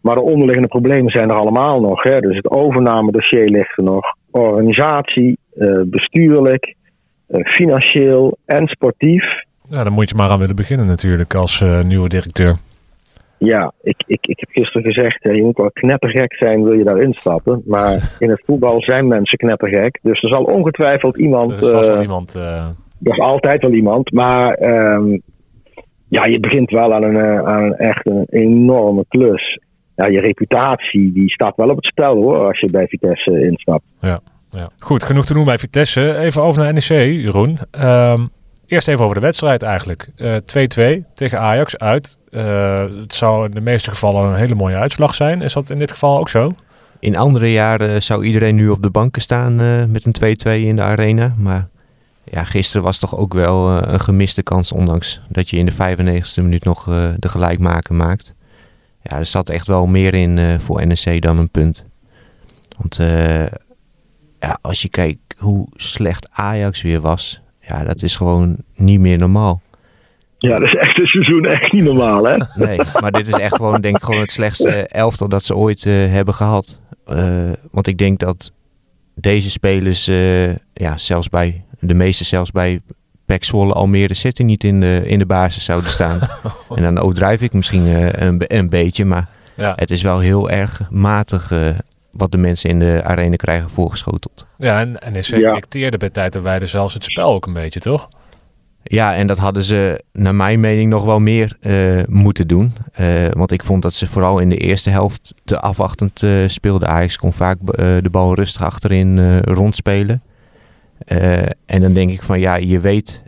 Maar 0.00 0.14
de 0.14 0.20
onderliggende 0.20 0.68
problemen 0.68 1.10
zijn 1.10 1.28
er 1.28 1.36
allemaal 1.36 1.80
nog. 1.80 2.02
Hè. 2.02 2.20
Dus 2.20 2.36
het 2.36 2.50
overnamedossier 2.50 3.48
ligt 3.48 3.78
er 3.78 3.84
nog. 3.84 4.16
Organisatie, 4.30 5.38
bestuurlijk, 5.84 6.74
financieel 7.44 8.36
en 8.44 8.66
sportief. 8.66 9.24
Ja, 9.68 9.84
dan 9.84 9.92
moet 9.92 10.08
je 10.08 10.16
maar 10.16 10.30
aan 10.30 10.38
willen 10.38 10.56
beginnen 10.56 10.86
natuurlijk 10.86 11.34
als 11.34 11.64
nieuwe 11.84 12.08
directeur. 12.08 12.54
Ja, 13.44 13.72
ik, 13.82 14.02
ik, 14.06 14.26
ik 14.26 14.40
heb 14.40 14.48
gisteren 14.50 14.92
gezegd, 14.92 15.22
je 15.22 15.42
moet 15.42 15.56
wel 15.56 15.70
knettergek 15.70 16.34
zijn, 16.34 16.62
wil 16.62 16.72
je 16.72 16.84
daar 16.84 17.02
instappen. 17.02 17.62
Maar 17.66 17.92
in 18.18 18.30
het 18.30 18.42
voetbal 18.46 18.82
zijn 18.82 19.08
mensen 19.08 19.38
knettergek. 19.38 19.98
Dus 20.02 20.22
er 20.22 20.28
zal 20.28 20.42
ongetwijfeld 20.42 21.18
iemand... 21.18 21.52
Er 21.52 21.62
is 21.62 21.70
vast 21.70 21.88
wel 21.88 21.96
uh, 21.96 22.02
iemand... 22.02 22.36
Uh... 22.36 22.68
Er 23.02 23.12
is 23.12 23.18
altijd 23.18 23.62
wel 23.62 23.72
iemand, 23.72 24.12
maar 24.12 24.62
um, 24.62 25.22
ja, 26.08 26.24
je 26.24 26.40
begint 26.40 26.70
wel 26.70 26.94
aan 26.94 27.02
een, 27.02 27.46
aan 27.46 27.62
een 27.62 27.76
echt 27.76 28.06
een 28.06 28.24
enorme 28.28 29.04
klus. 29.08 29.60
Ja, 29.96 30.06
je 30.06 30.20
reputatie, 30.20 31.12
die 31.12 31.30
staat 31.30 31.56
wel 31.56 31.68
op 31.68 31.76
het 31.76 31.86
spel 31.86 32.14
hoor, 32.14 32.46
als 32.46 32.60
je 32.60 32.70
bij 32.70 32.86
Vitesse 32.86 33.44
instapt. 33.46 33.84
Ja, 34.00 34.20
ja. 34.50 34.68
goed, 34.78 35.04
genoeg 35.04 35.24
te 35.24 35.34
doen 35.34 35.44
bij 35.44 35.58
Vitesse. 35.58 36.16
Even 36.16 36.42
over 36.42 36.62
naar 36.62 36.72
NEC, 36.72 37.22
Jeroen. 37.22 37.58
Um, 37.84 38.30
Eerst 38.70 38.88
even 38.88 39.04
over 39.04 39.14
de 39.14 39.20
wedstrijd 39.20 39.62
eigenlijk. 39.62 40.08
2-2 40.08 40.12
uh, 40.78 40.96
tegen 41.14 41.38
Ajax 41.38 41.78
uit. 41.78 42.18
Uh, 42.30 42.84
het 43.00 43.14
zou 43.14 43.44
in 43.44 43.50
de 43.50 43.60
meeste 43.60 43.90
gevallen 43.90 44.28
een 44.30 44.36
hele 44.36 44.54
mooie 44.54 44.76
uitslag 44.76 45.14
zijn. 45.14 45.42
Is 45.42 45.52
dat 45.52 45.70
in 45.70 45.76
dit 45.76 45.90
geval 45.90 46.18
ook 46.18 46.28
zo? 46.28 46.54
In 46.98 47.16
andere 47.16 47.52
jaren 47.52 48.02
zou 48.02 48.24
iedereen 48.24 48.54
nu 48.54 48.68
op 48.68 48.82
de 48.82 48.90
banken 48.90 49.22
staan 49.22 49.60
uh, 49.60 49.84
met 49.84 50.04
een 50.04 50.36
2-2 50.60 50.66
in 50.66 50.76
de 50.76 50.82
arena. 50.82 51.34
Maar 51.36 51.68
ja, 52.24 52.44
gisteren 52.44 52.82
was 52.82 52.98
toch 52.98 53.16
ook 53.16 53.34
wel 53.34 53.70
uh, 53.70 53.82
een 53.82 54.00
gemiste 54.00 54.42
kans, 54.42 54.72
ondanks 54.72 55.20
dat 55.28 55.50
je 55.50 55.56
in 55.56 55.66
de 55.66 55.72
95e 55.72 56.42
minuut 56.42 56.64
nog 56.64 56.84
de 57.18 57.28
gelijkmaker 57.28 57.94
maakt. 57.94 58.34
Ja, 59.02 59.18
er 59.18 59.26
zat 59.26 59.48
echt 59.48 59.66
wel 59.66 59.86
meer 59.86 60.14
in 60.14 60.60
voor 60.60 60.86
NEC 60.86 61.22
dan 61.22 61.38
een 61.38 61.50
punt. 61.50 61.84
Want 62.78 63.00
als 64.60 64.82
je 64.82 64.88
kijkt 64.88 65.18
hoe 65.38 65.68
slecht 65.74 66.28
Ajax 66.30 66.82
weer 66.82 67.00
was, 67.00 67.40
ja, 67.60 67.84
dat 67.84 68.02
is 68.02 68.16
gewoon 68.16 68.56
niet 68.74 69.00
meer 69.00 69.18
normaal. 69.18 69.60
Ja, 70.40 70.58
dat 70.58 70.68
is 70.68 70.74
echt 70.74 70.98
een 70.98 71.06
seizoen 71.06 71.44
echt 71.44 71.72
niet 71.72 71.84
normaal, 71.84 72.24
hè? 72.24 72.36
Nee, 72.54 72.80
maar 73.00 73.10
dit 73.10 73.28
is 73.28 73.34
echt 73.34 73.54
gewoon, 73.54 73.80
denk 73.80 73.96
ik, 73.96 74.02
gewoon 74.02 74.20
het 74.20 74.30
slechtste 74.30 74.86
elftal 74.86 75.28
dat 75.28 75.44
ze 75.44 75.56
ooit 75.56 75.84
uh, 75.84 75.94
hebben 75.94 76.34
gehad. 76.34 76.78
Uh, 77.08 77.50
want 77.70 77.86
ik 77.86 77.98
denk 77.98 78.18
dat 78.18 78.52
deze 79.14 79.50
spelers, 79.50 80.08
uh, 80.08 80.48
ja, 80.72 80.96
zelfs 80.96 81.28
bij 81.28 81.64
de 81.80 81.94
meeste, 81.94 82.24
zelfs 82.24 82.50
bij 82.50 82.80
Pek 83.26 83.44
Zwolle, 83.44 83.72
Almere 83.72 84.14
City 84.14 84.42
niet 84.42 84.64
in 84.64 84.80
de, 84.80 85.02
in 85.04 85.18
de 85.18 85.26
basis 85.26 85.64
zouden 85.64 85.90
staan. 85.90 86.18
en 86.76 86.82
dan 86.82 86.98
overdrijf 86.98 87.40
ik 87.40 87.52
misschien 87.52 87.86
een, 88.22 88.42
een 88.46 88.68
beetje, 88.68 89.04
maar 89.04 89.28
ja. 89.56 89.72
het 89.76 89.90
is 89.90 90.02
wel 90.02 90.18
heel 90.18 90.50
erg 90.50 90.80
matig 90.90 91.52
wat 92.10 92.32
de 92.32 92.38
mensen 92.38 92.70
in 92.70 92.78
de 92.78 93.00
arena 93.04 93.36
krijgen 93.36 93.70
voorgeschoteld. 93.70 94.46
Ja, 94.58 94.80
en 94.80 94.96
NEC 95.12 95.24
ja. 95.24 95.52
dicteerde 95.52 95.96
bij 95.96 96.10
tijd 96.10 96.36
en 96.36 96.42
wijde 96.42 96.66
zelfs 96.66 96.94
het 96.94 97.04
spel 97.04 97.32
ook 97.32 97.46
een 97.46 97.52
beetje, 97.52 97.80
toch? 97.80 98.08
Ja, 98.82 99.14
en 99.14 99.26
dat 99.26 99.38
hadden 99.38 99.62
ze 99.62 100.04
naar 100.12 100.34
mijn 100.34 100.60
mening 100.60 100.90
nog 100.90 101.04
wel 101.04 101.20
meer 101.20 101.56
uh, 101.60 102.02
moeten 102.08 102.48
doen. 102.48 102.74
Uh, 103.00 103.06
want 103.30 103.50
ik 103.50 103.64
vond 103.64 103.82
dat 103.82 103.92
ze 103.92 104.06
vooral 104.06 104.38
in 104.38 104.48
de 104.48 104.56
eerste 104.56 104.90
helft 104.90 105.34
te 105.44 105.60
afwachtend 105.60 106.22
uh, 106.22 106.48
speelden. 106.48 106.88
Ajax 106.88 107.16
kon 107.16 107.32
vaak 107.32 107.58
de 108.02 108.08
bal 108.10 108.34
rustig 108.34 108.62
achterin 108.62 109.38
rondspelen. 109.38 110.22
en 111.66 111.80
dan 111.80 111.92
denk 111.92 112.10
ik 112.10 112.22
van 112.22 112.40
ja, 112.40 112.56
je 112.56 112.80
weet 112.80 113.22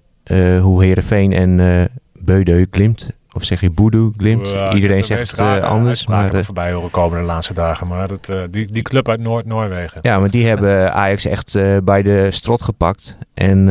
hoe 0.61 0.85
Heerenveen 0.85 1.33
en 1.33 1.91
Beudeu 2.13 2.67
klimt 2.67 3.11
of 3.35 3.45
zeg 3.45 3.61
je 3.61 3.71
Boedoe, 3.71 4.13
Glimt? 4.17 4.49
Ja, 4.49 4.73
Iedereen 4.73 5.05
zegt 5.05 5.41
uh, 5.41 5.61
anders. 5.61 6.07
Maar 6.07 6.35
uh, 6.35 6.43
voorbij 6.43 6.73
horen 6.73 6.91
komen 6.91 7.19
de 7.19 7.25
laatste 7.25 7.55
dagen. 7.55 7.87
Maar 7.87 8.09
dat, 8.09 8.29
uh, 8.31 8.43
die, 8.51 8.67
die 8.67 8.83
club 8.83 9.09
uit 9.09 9.21
Noord-Noorwegen. 9.21 9.99
Ja, 10.03 10.19
maar 10.19 10.31
die 10.31 10.47
hebben 10.47 10.93
Ajax 10.93 11.25
echt 11.25 11.57
bij 11.85 12.03
de 12.03 12.29
strot 12.31 12.63
gepakt. 12.63 13.17
En 13.35 13.69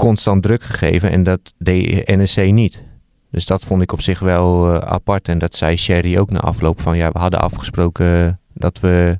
constant 0.00 0.42
druk 0.42 0.62
gegeven. 0.62 1.10
En 1.10 1.22
dat 1.22 1.54
deed 1.58 2.06
NEC 2.16 2.52
niet. 2.52 2.84
Dus 3.30 3.46
dat 3.46 3.64
vond 3.64 3.82
ik 3.82 3.92
op 3.92 4.00
zich 4.00 4.20
wel 4.20 4.80
apart. 4.82 5.28
En 5.28 5.38
dat 5.38 5.54
zei 5.54 5.76
Sherry 5.76 6.18
ook 6.18 6.30
na 6.30 6.38
afloop 6.38 6.80
van... 6.80 6.96
Ja, 6.96 7.10
we 7.12 7.18
hadden 7.18 7.40
afgesproken 7.40 8.40
dat 8.54 8.80
we 8.80 9.18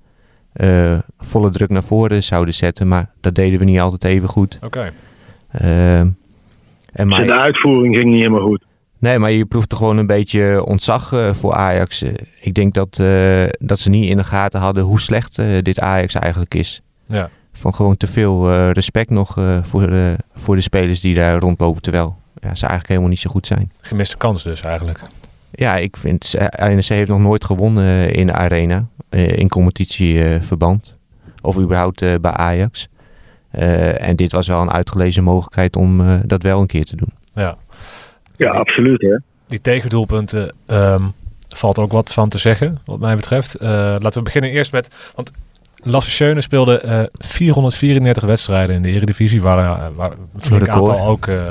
volle 1.19 1.51
druk 1.51 1.69
naar 1.69 1.83
voren 1.83 2.23
zouden 2.23 2.55
zetten. 2.55 2.89
Maar 2.89 3.11
dat 3.21 3.35
deden 3.35 3.59
we 3.59 3.65
niet 3.65 3.81
altijd 3.81 4.05
even 4.05 4.29
goed. 4.29 4.59
Oké. 4.63 4.67
Okay. 4.67 4.93
en 6.93 7.09
maar, 7.09 7.27
de 7.27 7.39
uitvoering 7.39 7.95
ging 7.95 8.11
niet 8.11 8.23
helemaal 8.23 8.47
goed. 8.47 8.65
Nee, 9.01 9.19
maar 9.19 9.31
je 9.31 9.47
proeft 9.47 9.73
er 9.73 9.79
gewoon 9.79 9.97
een 9.97 10.07
beetje 10.07 10.65
ontzag 10.65 11.13
uh, 11.13 11.35
voor 11.35 11.53
Ajax. 11.55 12.03
Uh, 12.03 12.11
ik 12.41 12.55
denk 12.55 12.75
dat, 12.75 12.99
uh, 13.01 13.45
dat 13.59 13.79
ze 13.79 13.91
niet 13.91 14.11
in 14.11 14.17
de 14.17 14.25
gaten 14.25 14.61
hadden 14.61 14.85
hoe 14.85 15.01
slecht 15.01 15.43
dit 15.65 15.81
Ajax 15.81 16.15
eigenlijk 16.15 16.55
is. 16.55 16.83
Ja. 17.07 17.31
Van 17.61 17.75
gewoon 17.75 17.97
te 17.97 18.07
veel 18.07 18.53
respect 18.71 19.11
nog 19.11 19.37
voor, 19.63 19.87
de, 19.87 20.17
voor 20.35 20.55
de 20.55 20.61
spelers 20.61 21.01
die 21.01 21.15
daar 21.15 21.39
rondlopen. 21.39 21.83
Terwijl 21.83 22.17
ja, 22.35 22.55
ze 22.55 22.61
eigenlijk 22.61 22.89
helemaal 22.89 23.09
niet 23.09 23.19
zo 23.19 23.31
goed 23.31 23.47
zijn. 23.47 23.73
Gemiste 23.81 24.17
kans 24.17 24.43
dus 24.43 24.61
eigenlijk. 24.61 25.01
Ja, 25.51 25.77
ik 25.77 25.97
vind 25.97 26.35
NEC 26.59 26.85
heeft 26.85 27.09
nog 27.09 27.21
nooit 27.21 27.45
gewonnen 27.45 28.13
in 28.13 28.27
de 28.27 28.33
arena. 28.33 28.87
in 29.11 29.49
competitieverband. 29.49 30.97
of 31.41 31.59
überhaupt 31.59 32.01
bij 32.21 32.33
Ajax. 32.33 32.89
en 33.51 34.17
dit 34.17 34.33
was 34.33 34.47
wel 34.47 34.61
een 34.61 34.71
uitgelezen 34.71 35.23
mogelijkheid 35.23 35.77
om 35.77 36.21
dat 36.27 36.43
wel 36.43 36.61
een 36.61 36.67
keer 36.67 36.85
te 36.85 36.97
doen. 36.97 37.13
Ja. 37.35 37.57
Ja, 38.37 38.51
absoluut 38.51 39.01
hè. 39.01 39.17
Die 39.47 39.61
tegendoelpunten, 39.61 40.55
um, 40.67 41.13
valt 41.49 41.79
ook 41.79 41.93
wat 41.93 42.13
van 42.13 42.29
te 42.29 42.39
zeggen, 42.39 42.79
wat 42.85 42.99
mij 42.99 43.17
betreft. 43.17 43.63
Uh, 43.63 43.69
laten 43.99 44.13
we 44.13 44.23
beginnen 44.23 44.51
eerst 44.51 44.73
met... 44.73 44.89
Want 45.15 45.33
Lasse 45.83 46.11
Schöne 46.11 46.41
speelde 46.41 46.83
uh, 46.85 47.03
434 47.13 48.25
wedstrijden 48.25 48.77
in 48.77 48.83
de 48.83 48.91
Eredivisie. 48.91 49.43
Waar, 49.43 49.95
waar 49.95 50.13
een 50.51 50.71
aantal 50.71 51.07
ook 51.07 51.27
uh, 51.27 51.45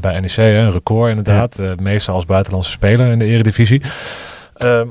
bij 0.00 0.20
NEC, 0.20 0.36
een 0.36 0.72
record 0.72 1.10
inderdaad. 1.10 1.56
Ja. 1.56 1.74
meestal 1.80 2.14
als 2.14 2.24
buitenlandse 2.24 2.70
speler 2.70 3.10
in 3.10 3.18
de 3.18 3.24
Eredivisie. 3.24 3.82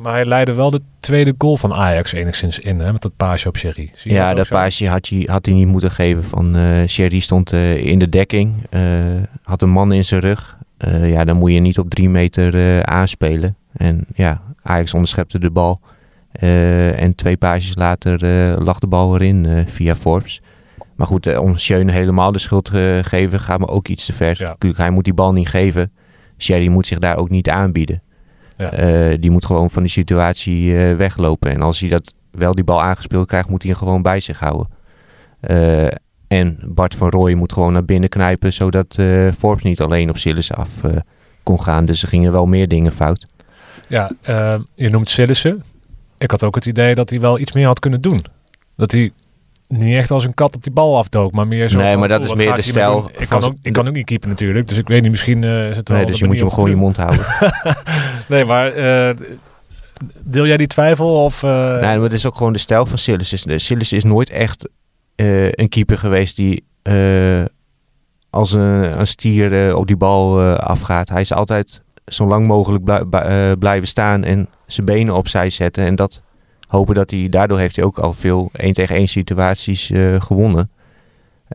maar 0.02 0.14
hij 0.14 0.26
leidde 0.26 0.54
wel 0.54 0.70
de 0.70 0.82
tweede 1.00 1.34
goal 1.38 1.58
van 1.58 1.74
Ajax 1.74 2.12
enigszins 2.12 2.60
in, 2.60 2.80
hè, 2.80 2.92
met 2.92 3.02
dat 3.02 3.16
paasje 3.18 3.48
op 3.48 3.58
Sherry. 3.58 3.92
ja, 4.04 4.34
dat, 4.34 4.48
paasje 4.48 4.88
had 4.88 5.08
hij, 5.08 5.24
had 5.26 5.46
hij 5.46 5.56
niet 5.56 5.68
moeten 5.68 5.92
geven. 5.92 6.24
Van, 6.24 6.58
Sherry 6.88 7.20
stond 7.20 7.52
in 7.52 8.00
de 8.00 8.10
dekking, 8.10 8.54
had 9.44 9.62
een 9.62 9.70
man 9.70 9.92
in 9.92 10.06
zijn 10.06 10.22
rug. 10.22 10.58
ja, 11.02 11.26
dan 11.26 11.38
moet 11.38 11.52
je 11.52 11.60
niet 11.60 11.80
op 11.80 11.90
drie 11.90 12.10
meter 12.10 12.86
aanspelen. 12.86 13.56
En 13.78 14.06
ja, 14.16 14.42
Ajax 14.64 14.94
onderschepte 14.94 15.40
de 15.40 15.52
bal. 15.52 15.80
Uh, 16.42 17.02
en 17.02 17.16
twee 17.16 17.38
pages 17.38 17.76
later 17.76 18.24
uh, 18.24 18.58
lag 18.58 18.80
de 18.80 18.88
bal 18.88 19.16
erin 19.16 19.44
uh, 19.44 19.62
via 19.66 19.96
Forbes. 19.96 20.42
Maar 20.96 21.08
goed, 21.08 21.38
om 21.38 21.58
Schöne 21.58 21.92
helemaal 21.92 22.32
de 22.32 22.40
schuld 22.40 22.66
te 22.66 23.02
geven 23.04 23.40
gaat 23.40 23.60
me 23.60 23.68
ook 23.68 23.88
iets 23.88 24.06
te 24.06 24.14
ver. 24.14 24.56
Ja. 24.60 24.74
Hij 24.76 24.90
moet 24.90 25.04
die 25.04 25.14
bal 25.14 25.34
niet 25.34 25.50
geven. 25.50 25.92
Sherry 26.38 26.68
moet 26.68 26.88
zich 26.88 27.00
daar 27.00 27.18
ook 27.18 27.30
niet 27.30 27.50
aanbieden. 27.50 28.02
Ja. 28.58 28.70
die 29.18 29.32
moet 29.32 29.46
gewoon 29.46 29.70
van 29.70 29.84
die 29.84 29.92
situatie 29.92 30.74
weglopen. 30.76 31.52
En 31.52 31.62
als 31.62 31.80
hij 31.80 31.90
dat 31.90 32.14
wel 32.32 32.56
die 32.56 32.64
bal 32.64 32.82
aangespeeld 32.82 33.28
krijgt, 33.28 33.50
moet 33.50 33.62
hij 33.62 33.72
hem 33.72 33.80
gewoon 33.80 34.02
bij 34.02 34.20
zich 34.20 34.40
houden. 34.40 34.68
en 36.28 36.60
Bart 36.66 36.96
van 36.96 37.10
Rooij 37.10 37.36
moet 37.36 37.54
gewoon 37.54 37.74
naar 37.74 37.86
binnen 37.86 38.10
knijpen, 38.10 38.54
zodat 38.54 38.98
Forbes 39.38 39.64
niet 39.64 39.82
alleen 39.82 40.10
op 40.10 40.18
Sillis 40.18 40.54
af 40.54 40.70
kon 41.44 41.62
gaan. 41.62 41.86
Dus 41.86 42.02
er 42.02 42.08
gingen 42.08 42.32
wel 42.32 42.46
meer 42.46 42.68
dingen 42.68 42.92
fout. 42.92 43.28
Ja, 43.88 44.12
je 44.76 44.90
noemt 44.90 45.10
Sillissen 45.10 45.64
ik 46.20 46.32
had 46.32 46.44
ook 46.44 46.56
het 46.56 46.66
idee 46.66 46.96
dat 46.96 47.10
hij 47.10 47.20
wel 47.20 47.40
iets 47.40 47.52
meer 47.52 47.66
had 47.66 47.80
kunnen 47.80 48.02
doen. 48.02 48.26
Dat 48.76 48.92
hij 48.92 49.12
niet 49.68 49.96
echt 49.96 50.12
als 50.12 50.26
een 50.26 50.34
kat 50.34 50.56
op 50.56 50.64
die 50.64 50.72
bal 50.72 50.98
afdook, 50.98 51.32
maar 51.32 51.48
meer 51.48 51.70
zo. 51.70 51.78
Nee, 51.78 51.98
maar 51.98 52.08
dat 52.08 52.24
is 52.24 52.34
meer 52.34 52.56
de 52.56 52.62
stijl. 52.62 53.12
Ik 53.18 53.30
kan, 53.30 53.44
ook, 53.44 53.54
ik 53.62 53.74
kan 53.74 53.88
ook 53.88 53.94
niet 53.94 54.06
keepen 54.06 54.30
natuurlijk, 54.30 54.68
dus 54.68 54.78
ik 54.78 54.88
weet 54.88 55.02
niet, 55.02 55.12
misschien 55.12 55.46
uh, 55.46 55.70
is 55.70 55.78
het 55.78 55.90
wel. 55.90 55.98
Nee, 55.98 56.08
dus 56.08 56.20
je 56.20 56.26
moet 56.26 56.38
je 56.38 56.50
gewoon 56.50 56.70
je 56.70 56.76
mond 56.76 56.98
houden. 56.98 57.26
nee, 58.30 58.46
maar 58.46 58.78
uh, 58.78 59.16
deel 60.24 60.48
jij 60.48 60.58
die 60.58 60.68
twijfel? 60.68 61.24
Of, 61.24 61.44
uh... 61.44 61.72
Nee, 61.72 61.82
maar 61.82 62.02
het 62.02 62.14
is 62.14 62.26
ook 62.26 62.36
gewoon 62.36 62.54
de 62.54 62.60
stijl 62.60 62.86
van 62.86 62.98
Silas. 62.98 63.46
Silas 63.56 63.92
is 63.92 64.04
nooit 64.04 64.30
echt 64.30 64.70
een 65.16 65.70
keeper 65.70 65.98
geweest 65.98 66.36
die 66.36 66.64
als 68.30 68.52
een, 68.52 69.00
een 69.00 69.08
stier 69.08 69.76
op 69.76 69.88
die 69.88 69.98
bal 69.98 70.42
afgaat. 70.54 71.10
Hij 71.10 71.22
is 71.22 71.34
altijd 71.34 71.82
zo 72.10 72.26
lang 72.26 72.48
mogelijk 72.48 72.84
blijven 73.60 73.88
staan 73.88 74.24
en 74.24 74.48
zijn 74.66 74.86
benen 74.86 75.16
opzij 75.16 75.50
zetten. 75.50 75.86
En 75.86 75.96
dat 75.96 76.22
hopen 76.70 76.96
dat 76.96 77.10
hij, 77.10 77.30
daardoor 77.30 77.60
heeft 77.60 77.76
hij 77.76 77.86
ook 77.86 78.00
al 78.00 78.14
veel 78.14 78.50
1 78.54 78.74
tegen 78.74 78.96
1 78.96 79.08
situaties 79.08 79.90
uh, 79.90 80.22
gewonnen. 80.22 80.70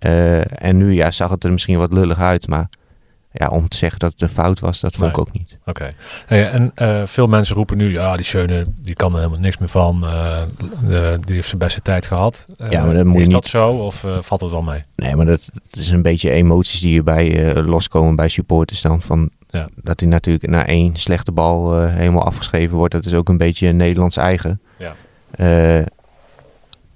Uh, 0.05 0.63
en 0.63 0.77
nu 0.77 0.93
ja, 0.93 1.11
zag 1.11 1.31
het 1.31 1.45
er 1.45 1.53
misschien 1.53 1.79
wat 1.79 1.93
lullig 1.93 2.19
uit, 2.19 2.49
maar 2.49 2.69
ja, 3.33 3.49
om 3.49 3.69
te 3.69 3.77
zeggen 3.77 3.99
dat 3.99 4.13
het 4.13 4.21
een 4.23 4.29
fout 4.29 4.61
was, 4.61 4.81
dat 4.81 4.95
vond 4.95 5.11
ik 5.11 5.19
ook 5.19 5.33
niet. 5.33 5.59
Oké. 5.65 5.95
Hey, 6.27 6.49
en 6.49 6.73
uh, 6.77 7.03
veel 7.07 7.27
mensen 7.27 7.57
roepen 7.57 7.77
nu, 7.77 7.93
ja, 7.93 8.17
die 8.17 8.25
Schöne, 8.25 8.67
die 8.81 8.95
kan 8.95 9.13
er 9.13 9.19
helemaal 9.19 9.41
niks 9.41 9.59
meer 9.59 9.69
van. 9.69 10.01
De, 10.01 11.19
die 11.25 11.35
heeft 11.35 11.49
zijn 11.49 11.59
beste 11.59 11.81
tijd 11.81 12.07
gehad. 12.07 12.47
ja, 12.71 12.85
maar 12.85 12.95
dat 12.95 13.05
moet 13.05 13.21
is 13.21 13.27
je 13.27 13.33
dat 13.33 13.47
zo 13.47 13.71
of 13.71 14.05
valt 14.21 14.41
het 14.41 14.51
wel 14.51 14.63
mee? 14.63 14.85
Nee, 14.97 15.17
maar 15.17 15.27
dat, 15.27 15.51
dat, 15.53 15.81
is 15.81 15.91
een 15.91 16.03
beetje 16.03 16.31
emoties 16.31 16.81
die 16.81 16.99
erbij 16.99 17.55
loskomen 17.63 18.17
bij 18.17 18.29
supporters 18.29 18.81
dan. 18.81 19.03
Van, 19.03 19.31
ja. 19.55 19.69
Dat 19.75 20.01
hij 20.01 20.09
natuurlijk 20.09 20.47
na 20.47 20.67
één 20.67 20.97
slechte 20.97 21.33
bal 21.33 21.83
uh, 21.83 21.95
helemaal 21.95 22.25
afgeschreven 22.25 22.77
wordt. 22.77 22.93
Dat 22.93 23.05
is 23.05 23.15
ook 23.15 23.29
een 23.29 23.37
beetje 23.37 23.73
Nederlands 23.73 24.17
eigen. 24.17 24.61
Ja. 24.77 24.95
Uh, 25.37 25.87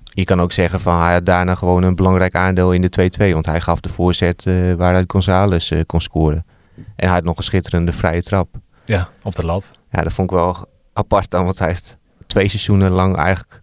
je 0.04 0.24
kan 0.24 0.40
ook 0.40 0.52
zeggen 0.52 0.80
van 0.80 1.00
hij 1.00 1.12
had 1.12 1.26
daarna 1.26 1.54
gewoon 1.54 1.82
een 1.82 1.94
belangrijk 1.94 2.34
aandeel 2.34 2.72
in 2.72 2.80
de 2.80 3.10
2-2. 3.30 3.32
Want 3.32 3.46
hij 3.46 3.60
gaf 3.60 3.80
de 3.80 3.88
voorzet 3.88 4.44
uh, 4.44 4.74
waaruit 4.74 5.10
González 5.10 5.72
kon 5.86 6.00
scoren. 6.00 6.46
En 6.76 7.06
hij 7.06 7.08
had 7.08 7.24
nog 7.24 7.36
een 7.36 7.44
schitterende 7.44 7.92
vrije 7.92 8.22
trap. 8.22 8.48
Ja, 8.84 9.08
op 9.22 9.34
de 9.34 9.44
lat. 9.44 9.70
Ja, 9.90 10.02
dat 10.02 10.12
vond 10.12 10.30
ik 10.30 10.36
wel 10.36 10.66
apart 10.92 11.30
dan. 11.30 11.44
Want 11.44 11.58
hij 11.58 11.68
heeft 11.68 11.96
twee 12.26 12.48
seizoenen 12.48 12.90
lang 12.90 13.16
eigenlijk 13.16 13.62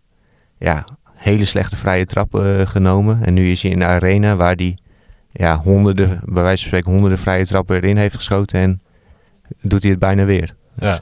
ja, 0.58 0.84
hele 1.14 1.46
slechte 1.46 1.76
vrije 1.76 2.06
trappen 2.06 2.68
genomen. 2.68 3.24
En 3.24 3.34
nu 3.34 3.52
is 3.52 3.62
hij 3.62 3.72
in 3.72 3.80
de 3.80 3.86
arena 3.86 4.36
waar 4.36 4.56
hij 4.56 4.78
ja, 5.32 5.58
honderden, 5.58 6.20
bij 6.24 6.44
wijze 6.44 6.58
van 6.58 6.68
spreken 6.68 6.92
honderden 6.92 7.20
vrije 7.20 7.46
trappen 7.46 7.76
erin 7.76 7.98
heeft 7.98 8.16
geschoten. 8.16 8.60
En 8.60 8.82
doet 9.62 9.82
hij 9.82 9.92
het 9.92 10.00
bijna 10.00 10.26
weer. 10.26 10.56
Ja, 10.80 11.00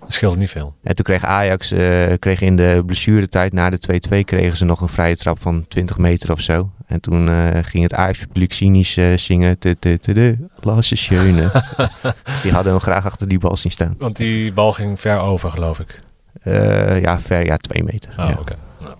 dat 0.00 0.12
scheelt 0.12 0.36
niet 0.36 0.50
veel. 0.50 0.74
En 0.82 0.94
toen 0.94 1.04
kreeg 1.04 1.24
Ajax 1.24 1.72
uh, 1.72 2.12
kreeg 2.18 2.40
in 2.40 2.56
de 2.56 2.82
blessuretijd 2.86 3.52
na 3.52 3.70
de 3.70 4.00
2-2 4.14 4.18
kregen 4.24 4.56
ze 4.56 4.64
nog 4.64 4.80
een 4.80 4.88
vrije 4.88 5.16
trap 5.16 5.40
van 5.40 5.64
20 5.68 5.98
meter 5.98 6.32
of 6.32 6.40
zo. 6.40 6.70
En 6.86 7.00
toen 7.00 7.28
uh, 7.28 7.48
ging 7.62 7.82
het 7.82 7.94
Ajax-publiek 7.94 8.52
cynisch 8.52 8.96
uh, 8.96 9.16
zingen. 9.16 9.58
Lasse 10.60 10.96
Schöne. 10.96 11.50
dus 12.24 12.40
die 12.42 12.52
hadden 12.52 12.72
hem 12.72 12.80
graag 12.80 13.04
achter 13.04 13.28
die 13.28 13.38
bal 13.38 13.56
zien 13.56 13.72
staan. 13.72 13.94
Want 13.98 14.16
die 14.16 14.52
bal 14.52 14.72
ging 14.72 15.00
ver 15.00 15.18
over, 15.18 15.50
geloof 15.50 15.78
ik. 15.78 15.94
ja, 17.02 17.20
ver, 17.20 17.46
ja, 17.46 17.56
twee 17.56 17.84
meter. 17.84 18.10
Oh, 18.10 18.28
ja. 18.28 18.36
oké. 18.38 18.56
Nou. 18.80 18.94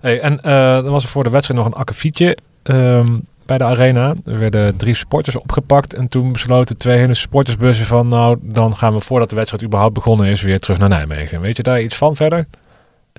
Hey, 0.00 0.20
en 0.20 0.38
dan 0.82 0.92
was 0.92 1.02
er 1.02 1.08
voor 1.08 1.24
de 1.24 1.30
wedstrijd 1.30 1.60
nog 1.60 1.68
een 1.68 1.78
akkefietje. 1.78 2.36
Um, 2.62 3.26
bij 3.48 3.58
de 3.58 3.64
arena. 3.64 4.14
Er 4.24 4.38
werden 4.38 4.76
drie 4.76 4.94
sporters 4.94 5.36
opgepakt. 5.36 5.94
En 5.94 6.08
toen 6.08 6.32
besloten 6.32 6.76
twee 6.76 6.98
hele 6.98 7.14
sportersbussen 7.14 7.86
van... 7.86 8.08
nou, 8.08 8.38
dan 8.42 8.74
gaan 8.74 8.94
we 8.94 9.00
voordat 9.00 9.28
de 9.30 9.36
wedstrijd 9.36 9.64
überhaupt 9.64 9.94
begonnen 9.94 10.26
is... 10.26 10.42
weer 10.42 10.58
terug 10.58 10.78
naar 10.78 10.88
Nijmegen. 10.88 11.40
Weet 11.40 11.56
je 11.56 11.62
daar 11.62 11.82
iets 11.82 11.96
van 11.96 12.16
verder? 12.16 12.46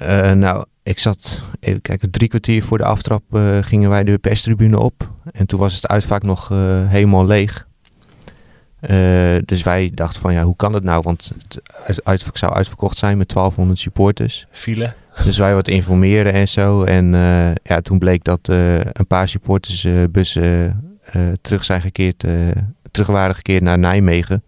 Uh, 0.03 0.31
nou, 0.31 0.65
ik 0.83 0.99
zat... 0.99 1.41
Even 1.59 1.81
kijken, 1.81 2.11
drie 2.11 2.27
kwartier 2.27 2.63
voor 2.63 2.77
de 2.77 2.83
aftrap 2.83 3.23
uh, 3.31 3.57
gingen 3.61 3.89
wij 3.89 4.03
de 4.03 4.17
perstribune 4.17 4.79
op. 4.79 5.09
En 5.31 5.45
toen 5.45 5.59
was 5.59 5.73
het 5.73 5.87
uitvaak 5.87 6.23
nog 6.23 6.51
uh, 6.51 6.57
helemaal 6.87 7.25
leeg. 7.25 7.67
Dus 9.45 9.63
wij 9.63 9.91
dachten 9.93 10.21
van, 10.21 10.33
ja, 10.33 10.43
hoe 10.43 10.55
kan 10.55 10.73
het 10.73 10.83
nou? 10.83 11.01
Want 11.01 11.31
het 11.83 12.05
uitvak 12.05 12.37
zou 12.37 12.53
uitverkocht 12.53 12.97
zijn 12.97 13.17
met 13.17 13.29
1200 13.29 13.79
supporters. 13.79 14.47
File. 14.51 14.93
Dus 15.23 15.37
wij 15.37 15.53
wat 15.53 15.67
informeren 15.67 16.33
en 16.33 16.47
zo. 16.47 16.83
En 16.83 17.13
uh, 17.13 17.51
ja, 17.63 17.81
toen 17.81 17.99
bleek 17.99 18.23
dat 18.23 18.49
uh, 18.49 18.75
een 18.75 19.07
paar 19.07 19.27
supportersbussen 19.27 20.83
terug 21.41 21.63
zijn 21.63 21.81
gekeerd, 21.81 22.25
terug 22.91 23.07
waren 23.07 23.35
gekeerd 23.35 23.63
naar 23.63 23.79
Nijmegen. 23.79 24.43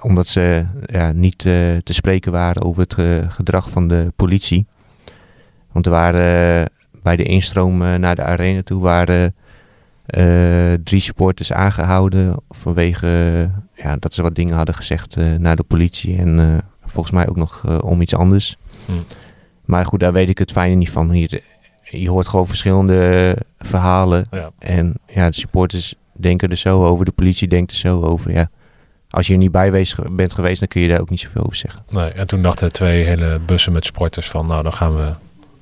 omdat 0.00 0.26
ze 0.26 0.64
ja, 0.86 1.12
niet 1.12 1.38
te 1.38 1.92
spreken 1.92 2.32
waren 2.32 2.62
over 2.62 2.82
het 2.82 2.96
gedrag 3.28 3.70
van 3.70 3.88
de 3.88 4.12
politie. 4.16 4.66
Want 5.72 5.86
er 5.86 5.92
waren 5.92 6.70
bij 7.02 7.16
de 7.16 7.22
instroom 7.22 7.78
naar 7.78 8.14
de 8.14 8.22
arena 8.22 8.62
toe 8.62 8.82
waren 8.82 9.34
drie 10.84 11.00
supporters 11.00 11.52
aangehouden 11.52 12.36
vanwege 12.50 13.06
ja, 13.74 13.96
dat 13.96 14.14
ze 14.14 14.22
wat 14.22 14.34
dingen 14.34 14.56
hadden 14.56 14.74
gezegd 14.74 15.16
naar 15.38 15.56
de 15.56 15.62
politie. 15.62 16.18
En 16.18 16.60
volgens 16.84 17.14
mij 17.14 17.28
ook 17.28 17.36
nog 17.36 17.80
om 17.82 18.00
iets 18.00 18.14
anders. 18.14 18.56
Hm. 18.84 18.92
Maar 19.64 19.86
goed, 19.86 20.00
daar 20.00 20.12
weet 20.12 20.28
ik 20.28 20.38
het 20.38 20.52
fijne 20.52 20.74
niet 20.74 20.90
van. 20.90 21.10
Hier, 21.10 21.42
je 21.82 22.10
hoort 22.10 22.28
gewoon 22.28 22.46
verschillende 22.46 23.36
verhalen. 23.58 24.26
Ja. 24.30 24.50
En 24.58 24.94
ja, 25.06 25.28
de 25.28 25.36
supporters 25.36 25.94
denken 26.12 26.50
er 26.50 26.56
zo 26.56 26.84
over, 26.84 27.04
de 27.04 27.10
politie 27.10 27.48
denkt 27.48 27.70
er 27.70 27.76
zo 27.76 28.00
over. 28.00 28.32
Ja. 28.32 28.50
Als 29.10 29.26
je 29.26 29.32
er 29.32 29.38
niet 29.38 29.52
bij 29.52 29.86
bent 30.10 30.32
geweest, 30.32 30.58
dan 30.58 30.68
kun 30.68 30.80
je 30.80 30.88
daar 30.88 31.00
ook 31.00 31.10
niet 31.10 31.20
zoveel 31.20 31.42
over 31.42 31.56
zeggen. 31.56 31.84
Nee, 31.88 32.10
en 32.10 32.26
toen 32.26 32.42
dachten 32.42 32.72
twee 32.72 33.04
hele 33.04 33.40
bussen 33.46 33.72
met 33.72 33.84
supporters 33.84 34.30
van... 34.30 34.46
nou, 34.46 34.62
dan 34.62 34.72
gaan 34.72 34.96
we 34.96 35.12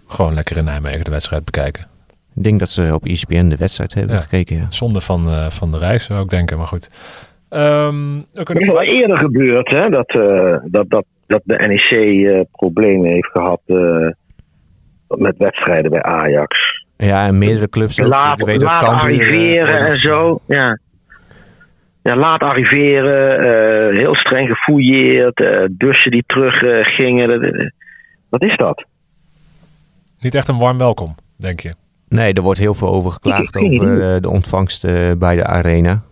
gewoon 0.07 0.35
lekker 0.35 0.57
in 0.57 0.65
Nijmegen 0.65 1.05
de 1.05 1.11
wedstrijd 1.11 1.45
bekijken. 1.45 1.87
Ik 2.37 2.43
denk 2.43 2.59
dat 2.59 2.71
ze 2.71 2.91
op 2.95 3.05
ESPN 3.05 3.49
de 3.49 3.57
wedstrijd 3.57 3.95
hebben 3.95 4.19
gekeken. 4.19 4.57
Ja. 4.57 4.67
Zonde 4.69 5.01
van, 5.01 5.29
uh, 5.29 5.47
van 5.47 5.73
de 5.73 5.79
reis, 5.79 6.05
zou 6.05 6.23
ik 6.23 6.29
denken. 6.29 6.59
Maar 6.59 6.67
goed. 6.67 6.91
Um, 7.51 8.27
het 8.33 8.59
is 8.59 8.67
wel 8.67 8.83
eerder 8.83 9.19
gebeurd 9.19 9.69
hè, 9.69 9.89
dat, 9.89 10.15
uh, 10.15 10.57
dat, 10.65 10.91
dat 10.91 11.05
dat 11.27 11.41
de 11.45 11.67
NEC 11.67 11.91
uh, 11.91 12.41
problemen 12.53 13.11
heeft 13.11 13.31
gehad 13.31 13.61
uh, 13.67 14.11
met 15.09 15.37
wedstrijden 15.39 15.91
bij 15.91 16.03
Ajax. 16.03 16.85
Ja, 16.97 17.27
en 17.27 17.39
meerdere 17.39 17.69
clubs 17.69 18.01
ook. 18.01 18.07
Laat, 18.07 18.43
weet 18.43 18.63
laat 18.63 18.81
dat 18.81 18.91
arriveren 18.91 19.79
en 19.79 19.97
zo. 19.99 20.41
Ja. 20.47 20.79
ja, 22.03 22.17
laat 22.17 22.41
arriveren. 22.41 23.47
Uh, 23.47 23.99
heel 23.99 24.15
streng 24.15 24.49
gefouilleerd. 24.49 25.69
bussen 25.71 26.11
die 26.11 26.25
terug 26.27 26.59
gingen. 26.97 27.73
Wat 28.29 28.45
is 28.45 28.57
dat? 28.57 28.85
Niet 30.21 30.35
echt 30.35 30.49
een 30.49 30.59
warm 30.59 30.79
welkom, 30.79 31.15
denk 31.37 31.61
je? 31.61 31.73
Nee, 32.09 32.33
er 32.33 32.43
wordt 32.43 32.59
heel 32.59 32.75
veel 32.75 32.89
over 32.89 33.11
geklaagd 33.11 33.57
over 33.57 34.23
de 34.23 34.31
ontvangst 34.31 34.83
bij 35.19 35.37
de 35.37 35.45
arena. 35.45 36.03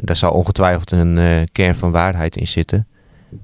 daar 0.00 0.16
zal 0.16 0.32
ongetwijfeld 0.32 0.90
een 0.90 1.48
kern 1.52 1.74
van 1.74 1.90
waarheid 1.90 2.36
in 2.36 2.46
zitten. 2.46 2.86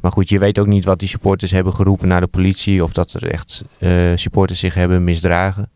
Maar 0.01 0.13
goed, 0.13 0.29
je 0.29 0.39
weet 0.39 0.59
ook 0.59 0.67
niet 0.67 0.85
wat 0.85 0.99
die 0.99 1.09
supporters 1.09 1.51
hebben 1.51 1.73
geroepen 1.75 2.09
naar 2.09 2.21
de 2.21 2.27
politie. 2.27 2.85
Of 2.85 2.93
dat 2.93 3.13
er 3.13 3.31
echt 3.31 3.65
uh, 3.79 3.91
supporters 4.15 4.59
zich 4.59 4.75
hebben 4.75 5.05
misdragen. 5.05 5.69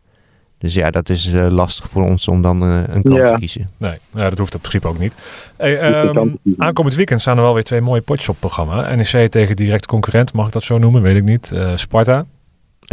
Dus 0.57 0.73
ja, 0.73 0.91
dat 0.91 1.09
is 1.09 1.27
uh, 1.33 1.47
lastig 1.49 1.89
voor 1.89 2.03
ons 2.03 2.27
om 2.27 2.41
dan 2.41 2.63
uh, 2.63 2.81
een 2.87 3.03
kant 3.03 3.15
Ja. 3.15 3.27
te 3.27 3.33
kiezen. 3.33 3.69
Nee, 3.77 3.97
nou, 4.11 4.29
dat 4.29 4.37
hoeft 4.37 4.53
in 4.53 4.59
principe 4.59 4.87
ook 4.87 4.99
niet. 4.99 5.15
Hey, 5.57 5.79
ehm, 5.79 6.29
aankomend 6.57 6.95
weekend 6.95 7.21
staan 7.21 7.37
er 7.37 7.43
wel 7.43 7.53
weer 7.53 7.63
twee 7.63 7.81
mooie 7.81 8.01
potjes 8.01 8.29
op 8.29 8.35
het 8.41 8.51
programma. 8.51 8.95
NEC 8.95 9.31
tegen 9.31 9.55
direct 9.55 9.85
concurrent, 9.85 10.33
mag 10.33 10.45
ik 10.45 10.51
dat 10.51 10.63
zo 10.63 10.77
noemen? 10.77 11.01
Weet 11.01 11.15
ik 11.15 11.23
niet. 11.23 11.51
Eh, 11.51 11.71
Sparta. 11.75 12.25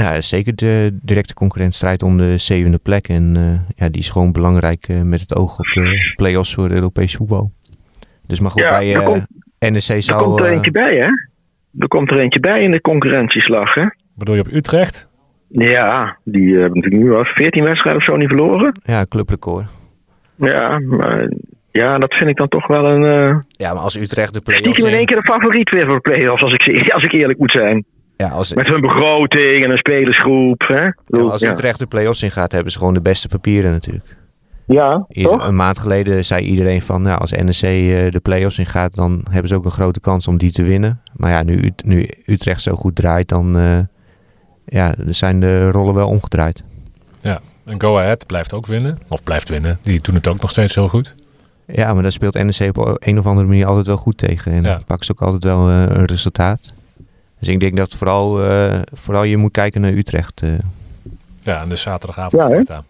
Ja, 0.03 0.21
zeker 0.21 0.55
de 0.55 0.99
directe 1.03 1.35
concurrent 1.35 1.75
strijdt 1.75 2.03
om 2.03 2.17
de 2.17 2.39
zevende 2.39 2.79
plek. 2.79 3.09
En 3.09 3.33
eh, 3.37 3.77
ja, 3.77 3.89
die 3.89 4.01
is 4.01 4.09
gewoon 4.09 4.33
belangrijk 4.33 4.85
eh, 4.89 5.01
met 5.03 5.21
het 5.21 5.35
oog 5.37 5.59
op 5.59 5.67
de 5.67 6.13
play-offs 6.17 6.55
voor 6.55 6.71
Europees 6.71 7.15
voetbal. 7.15 7.51
Dus 8.27 8.41
maar 8.41 8.51
goed, 8.51 8.61
Ja, 8.63 8.69
bij 8.79 8.95
er 8.95 9.01
eh, 9.01 9.07
komt- 9.07 9.27
NEC 9.59 9.89
Er 9.89 10.03
zou... 10.03 10.23
komt 10.25 10.41
er 10.41 10.47
eh, 10.47 10.53
eentje 10.53 10.71
bij, 10.71 10.95
hè? 10.97 11.09
Er 11.79 11.89
komt 11.89 12.11
er 12.11 12.19
eentje 12.19 12.41
bij 12.41 12.63
in 12.63 12.71
de 12.71 12.81
concurrentieslag, 12.81 13.75
hè? 13.75 13.85
Bedoel 14.15 14.35
je 14.35 14.41
op 14.41 14.53
Utrecht? 14.53 15.09
Ja, 15.49 16.17
die 16.25 16.55
hebben 16.57 16.79
natuurlijk 16.81 17.03
nu 17.05 17.15
al 17.15 17.25
14 17.25 17.65
wedstrijden 17.65 18.01
of 18.03 18.07
zo 18.09 18.17
niet 18.17 18.29
verloren. 18.29 18.73
ja, 18.85 19.07
clubrecord. 19.09 19.67
Ja, 20.37 20.79
maar 20.79 21.33
ja, 21.71 21.99
dat 21.99 22.15
vind 22.15 22.31
ik 22.31 22.37
dan 22.37 22.49
toch 22.49 22.67
wel 22.67 22.85
een. 22.85 23.05
eh 23.05 23.37
Ja, 23.49 23.73
maar 23.73 23.83
als 23.83 23.97
Utrecht 23.97 24.33
de 24.35 24.41
play-offs... 24.41 24.69
stiekem 24.69 24.93
in 24.93 24.97
één 24.99 25.07
keer 25.07 25.17
de 25.17 25.23
favoriet 25.33 25.71
weer 25.71 25.85
voor 25.87 25.95
de 25.95 26.01
play-offs, 26.11 26.43
als 26.43 26.53
ik, 26.53 26.91
als 26.93 27.05
ik 27.05 27.13
eerlijk 27.13 27.39
moet 27.39 27.51
zijn. 27.51 27.85
Ja, 28.17 28.29
als, 28.29 28.55
Met 28.55 28.69
hun 28.69 28.81
begroting 28.81 29.65
en 29.65 29.71
een 29.71 29.77
spelersgroep. 29.79 30.65
Hè? 30.69 30.83
Ja, 30.85 30.93
als 31.21 31.41
ja. 31.41 31.53
Utrecht 31.53 31.79
de 31.79 31.87
play-offs 31.87 32.23
in 32.23 32.31
gaat, 32.31 32.53
hebben 32.53 32.73
ze 32.73 32.79
gewoon 32.79 32.95
de 32.95 33.01
beste 33.01 33.29
papieren 33.29 33.71
natuurlijk. 33.71 34.17
Ja, 34.67 35.05
Ieder- 35.09 35.33
toch? 35.33 35.47
een 35.47 35.57
maand 35.57 35.79
geleden 35.79 36.25
zei 36.25 36.45
iedereen 36.45 36.83
van, 36.83 37.03
nou, 37.03 37.21
als 37.21 37.31
NEC 37.33 37.63
eh, 37.63 38.11
de 38.11 38.21
play-offs 38.23 38.59
in 38.59 38.67
gaat, 38.67 38.95
dan 38.95 39.27
hebben 39.31 39.49
ze 39.49 39.55
ook 39.55 39.65
een 39.65 39.71
grote 39.71 40.01
kans 40.01 40.29
om 40.29 40.37
die 40.37 40.53
te 40.53 40.63
winnen. 40.63 41.01
Maar 41.17 41.31
ja, 41.31 41.43
nu, 41.43 41.73
nu 41.85 42.09
Utrecht 42.25 42.63
zo 42.63 42.75
goed 42.75 42.95
draait, 42.95 43.29
dan 43.29 43.57
eh, 43.59 43.79
ja, 44.67 44.95
zijn 45.09 45.41
de 45.41 45.71
rollen 45.71 45.95
wel 45.95 46.09
omgedraaid. 46.09 46.65
Ja. 47.21 47.41
En 47.65 47.81
Go 47.81 47.99
Ahead 47.99 48.27
blijft 48.27 48.53
ook 48.53 48.67
winnen. 48.67 48.99
Of 49.09 49.23
blijft 49.23 49.49
winnen. 49.49 49.79
Die 49.83 50.01
doen 50.01 50.15
het 50.15 50.29
ook 50.29 50.41
nog 50.41 50.51
steeds 50.51 50.75
heel 50.75 50.89
goed. 50.89 51.15
Ja, 51.67 51.93
maar 51.95 52.03
daar 52.03 52.13
speelt 52.13 52.35
NEC 52.35 52.77
op 52.79 52.97
een 52.99 53.19
of 53.19 53.27
andere 53.27 53.47
manier 53.47 53.67
altijd 53.67 53.87
wel 53.87 53.97
goed 53.97 54.19
tegen. 54.19 54.53
En 54.53 54.63
Ja. 54.63 54.81
pakken 54.87 55.07
ze 55.07 55.13
ook 55.13 55.23
altijd 55.23 55.45
wel 55.45 55.69
eh, 55.69 55.83
een 55.89 56.05
resultaat. 56.05 56.75
Dus 57.39 57.49
ik 57.49 57.61
denk 57.61 57.77
dat 57.77 57.95
vooral, 57.95 58.45
eh, 58.45 58.81
vooral 58.93 59.25
je 59.25 59.37
moet 59.37 59.53
kijken 59.53 59.81
naar 59.81 59.93
Utrecht. 59.93 60.43
eh. 60.43 60.51
Ja, 61.41 61.63
en 61.63 61.69
de 61.69 61.77
zaterdagavond 61.77 62.43
Ja? 62.43 62.49
Sparta. 62.51 62.85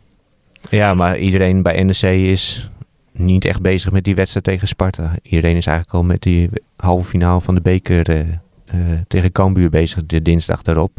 Ja, 0.70 0.94
maar 0.94 1.18
iedereen 1.18 1.62
bij 1.62 1.82
NEC 1.82 2.02
is 2.02 2.70
niet 3.12 3.44
echt 3.44 3.61
bezig 3.62 3.92
met 3.92 4.04
die 4.04 4.14
wedstrijd 4.14 4.44
tegen 4.44 4.68
Sparta. 4.68 5.12
Iedereen 5.22 5.56
is 5.56 5.66
eigenlijk 5.66 5.96
al 5.96 6.04
met 6.04 6.22
die 6.22 6.50
halve 6.76 7.09
finale 7.09 7.40
van 7.40 7.54
de 7.54 7.61
beker 7.61 8.09
eh, 8.09 8.20
eh, 8.20 8.76
tegen 9.09 9.32
Cambuur 9.32 9.70
bezig 9.70 10.06
de 10.06 10.22
dinsdag 10.22 10.62
daarop. 10.62 10.98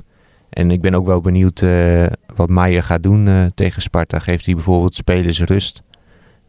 En 0.49 0.71
ik 0.71 0.81
ben 0.81 0.93
ook 0.95 1.05
wel 1.05 1.21
benieuwd 1.21 1.61
eh, 1.61 2.05
wat 2.35 2.49
Maier 2.49 2.83
gaat 2.83 3.03
doen 3.03 3.27
eh, 3.27 3.45
tegen 3.55 3.81
Sparta. 3.81 4.19
Geeft 4.19 4.45
hij 4.45 4.53
bijvoorbeeld 4.55 4.95
spelers 4.95 5.41
rust, 5.41 5.81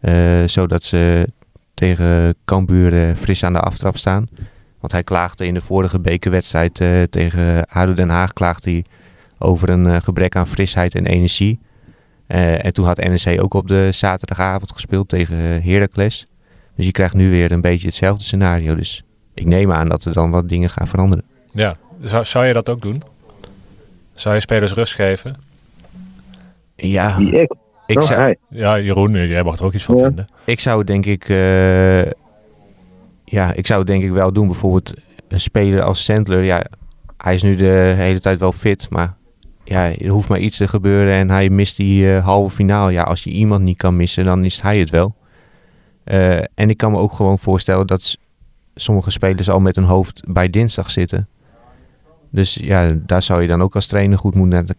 eh, 0.00 0.42
zodat 0.46 0.82
ze 0.84 1.28
tegen 1.74 2.34
Cambuur 2.44 3.16
fris 3.16 3.44
aan 3.44 3.52
de 3.52 3.61
aftrap 3.61 3.96
staan. 3.96 4.28
Want 4.80 4.92
hij 4.92 5.02
klaagde 5.04 5.46
in 5.46 5.54
de 5.54 5.60
vorige 5.60 6.00
bekerwedstrijd 6.00 6.80
eh, 6.80 7.02
tegen 7.02 7.66
ADO 7.68 7.92
Den 7.92 8.08
Haag 8.08 8.32
klaagde 8.32 8.70
hij 8.70 8.84
over 9.38 9.68
een 9.68 9.86
eh, 9.86 9.96
gebrek 10.00 10.36
aan 10.36 10.46
frisheid 10.46 10.94
en 10.94 11.06
energie. 11.06 11.58
Eh, 12.26 12.64
en 12.64 12.72
toen 12.72 12.84
had 12.86 12.96
NEC 12.96 13.42
ook 13.42 13.54
op 13.54 13.68
de 13.68 13.88
zaterdagavond 13.92 14.72
gespeeld 14.72 15.08
tegen 15.08 15.62
Heracles. 15.62 16.26
Dus 16.76 16.86
je 16.86 16.92
krijgt 16.92 17.14
nu 17.14 17.30
weer 17.30 17.52
een 17.52 17.60
beetje 17.60 17.86
hetzelfde 17.86 18.24
scenario. 18.24 18.74
Dus 18.74 19.02
ik 19.34 19.46
neem 19.46 19.72
aan 19.72 19.88
dat 19.88 20.04
er 20.04 20.12
dan 20.12 20.30
wat 20.30 20.48
dingen 20.48 20.70
gaan 20.70 20.86
veranderen. 20.88 21.24
Ja. 21.52 21.76
Zou, 22.02 22.24
zou 22.24 22.46
je 22.46 22.52
dat 22.52 22.68
ook 22.68 22.82
doen? 22.82 23.02
Zou 24.14 24.34
je 24.34 24.40
spelers 24.40 24.72
rust 24.72 24.94
geven? 24.94 25.36
Ja, 26.76 27.16
Die 27.16 27.40
ik. 27.40 27.54
ik 27.86 27.96
Oh, 28.00 28.02
zou. 28.08 28.34
Ja, 28.48 28.78
Jeroen, 28.80 29.26
jij 29.26 29.42
mag 29.42 29.58
er 29.58 29.64
ook 29.64 29.72
iets 29.74 29.84
van 29.84 29.96
Ja. 29.96 30.02
vinden. 30.06 30.28
ik 30.44 30.60
zou 30.60 30.78
het 30.78 30.86
denk 30.86 31.06
ik... 31.06 31.28
eh, 31.28 32.00
ja, 33.30 33.52
ik 33.52 33.66
zou 33.66 33.78
het 33.78 33.88
denk 33.88 34.02
ik 34.02 34.10
wel 34.10 34.32
doen. 34.32 34.46
Bijvoorbeeld 34.46 34.94
een 35.28 35.40
speler 35.40 35.82
als 35.82 36.04
Sandler. 36.04 36.42
Ja, 36.42 36.64
hij 37.16 37.34
is 37.34 37.42
nu 37.42 37.56
de 37.56 37.94
hele 37.96 38.20
tijd 38.20 38.40
wel 38.40 38.52
fit, 38.52 38.86
maar... 38.90 39.16
Ja, 39.64 39.92
er 39.98 40.08
hoeft 40.08 40.28
maar 40.28 40.38
iets 40.38 40.56
te 40.56 40.68
gebeuren 40.68 41.14
en 41.14 41.30
hij 41.30 41.50
mist 41.50 41.76
die 41.76 42.14
eh, 42.14 42.24
halve 42.24 42.54
finale. 42.54 42.92
Ja, 42.92 43.02
als 43.02 43.24
je 43.24 43.30
iemand 43.30 43.62
niet 43.62 43.76
kan 43.76 43.96
missen, 43.96 44.24
dan 44.24 44.44
is 44.44 44.60
hij 44.60 44.78
het 44.78 44.90
wel. 44.90 45.16
Eh, 46.04 46.36
en 46.36 46.70
ik 46.70 46.76
kan 46.76 46.92
me 46.92 46.98
ook 46.98 47.12
gewoon 47.12 47.38
voorstellen 47.38 47.86
dat 47.86 48.16
sommige 48.74 49.10
spelers 49.10 49.50
al 49.50 49.60
met 49.60 49.76
hun 49.76 49.84
hoofd 49.84 50.22
bij 50.26 50.50
dinsdag 50.50 50.90
zitten. 50.90 51.28
Dus 52.30 52.54
ja, 52.54 52.94
daar 53.06 53.22
zou 53.22 53.42
je 53.42 53.48
dan 53.48 53.62
ook 53.62 53.74
als 53.74 53.86
trainer 53.86 54.18
goed 54.18 54.34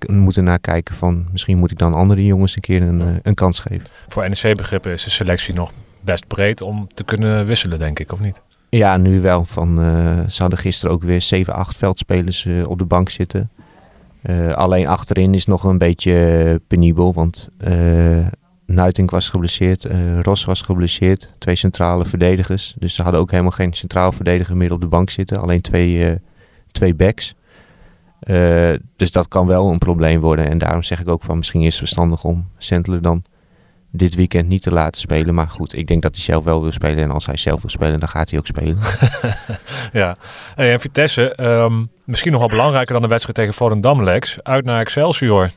moeten 0.07 0.43
naar, 0.43 0.59
kijken 0.59 0.95
van... 0.95 1.27
misschien 1.31 1.57
moet 1.57 1.71
ik 1.71 1.77
dan 1.77 1.93
andere 1.93 2.25
jongens 2.25 2.55
een 2.55 2.62
keer 2.62 2.81
een, 2.81 3.01
eh, 3.01 3.07
een 3.21 3.33
kans 3.33 3.59
geven. 3.59 3.85
Voor 4.07 4.29
NEC-begrippen 4.29 4.91
is 4.91 5.03
de 5.03 5.09
selectie 5.09 5.53
nog 5.53 5.71
best 6.01 6.27
breed 6.27 6.62
om 6.62 6.88
te 6.93 7.03
kunnen 7.03 7.45
wisselen, 7.45 7.79
denk 7.79 7.99
ik, 7.99 8.12
of 8.12 8.19
niet? 8.19 8.41
Ja, 8.69 8.97
nu 8.97 9.21
wel. 9.21 9.45
Van, 9.45 9.81
eh, 9.81 10.19
ze 10.27 10.41
hadden 10.41 10.59
gisteren 10.59 10.95
ook 10.95 11.03
weer 11.03 11.21
7, 11.21 11.53
8 11.53 11.77
veldspelers 11.77 12.45
eh, 12.45 12.67
op 12.67 12.77
de 12.77 12.85
bank 12.85 13.09
zitten. 13.09 13.49
Eh, 14.21 14.49
alleen 14.49 14.88
achterin 14.88 15.33
is 15.33 15.45
nog 15.45 15.63
een 15.63 15.77
beetje 15.77 16.62
penibel, 16.67 17.13
want 17.13 17.49
Nuitink 18.65 19.12
was 19.12 19.29
geblesseerd, 19.29 19.88
Ros 20.21 20.45
was 20.45 20.62
geblesseerd, 20.62 21.33
twee 21.38 21.55
centrale 21.55 22.05
verdedigers. 22.05 22.75
Dus 22.79 22.93
ze 22.93 23.01
hadden 23.01 23.21
ook 23.21 23.31
helemaal 23.31 23.51
geen 23.51 23.73
centraal 23.73 24.12
verdediger 24.12 24.57
meer 24.57 24.71
op 24.71 24.81
de 24.81 24.88
bank 24.88 25.09
zitten, 25.09 25.41
alleen 25.41 25.62
twee, 25.62 26.17
twee 26.71 26.93
backs. 26.93 27.35
Dus 28.95 29.12
dat 29.12 29.27
kan 29.27 29.47
wel 29.47 29.71
een 29.71 29.77
probleem 29.77 30.19
worden 30.19 30.49
en 30.49 30.57
daarom 30.57 30.83
zeg 30.83 30.99
ik 30.99 31.07
ook 31.07 31.23
van 31.23 31.38
misschien 31.38 31.62
is 31.62 31.67
het 31.67 31.77
verstandig 31.77 32.23
om 32.23 32.47
Sentler 32.57 33.01
dan 33.01 33.23
dit 33.91 34.15
weekend 34.15 34.47
niet 34.47 34.62
te 34.62 34.73
laten 34.73 35.02
spelen. 35.02 35.34
Maar 35.36 35.47
goed, 35.47 35.78
ik 35.78 35.88
denk 35.88 36.02
dat 36.02 36.15
hij 36.15 36.23
zelf 36.23 36.43
wel 36.43 36.62
wil 36.62 36.71
spelen 36.71 37.04
en 37.04 37.12
als 37.12 37.25
hij 37.25 37.38
zelf 37.38 37.62
wil 37.62 37.69
spelen, 37.69 37.99
dan 37.99 38.10
gaat 38.10 38.30
hij 38.30 38.39
ook 38.39 38.45
spelen. 38.45 38.78
Ja. 39.91 40.15
Hey, 40.56 40.71
en 40.71 40.80
Vitesse, 40.80 41.36
ehm, 41.36 41.73
misschien 42.06 42.32
nog 42.32 42.39
wel 42.39 42.49
belangrijker 42.49 42.93
dan 42.93 43.02
de 43.02 43.08
wedstrijd 43.08 43.38
tegen 43.38 43.54
Volendam, 43.54 44.04
Lex. 44.04 44.43
Uit 44.43 44.65
naar 44.65 44.80
Excelsior. 44.80 45.49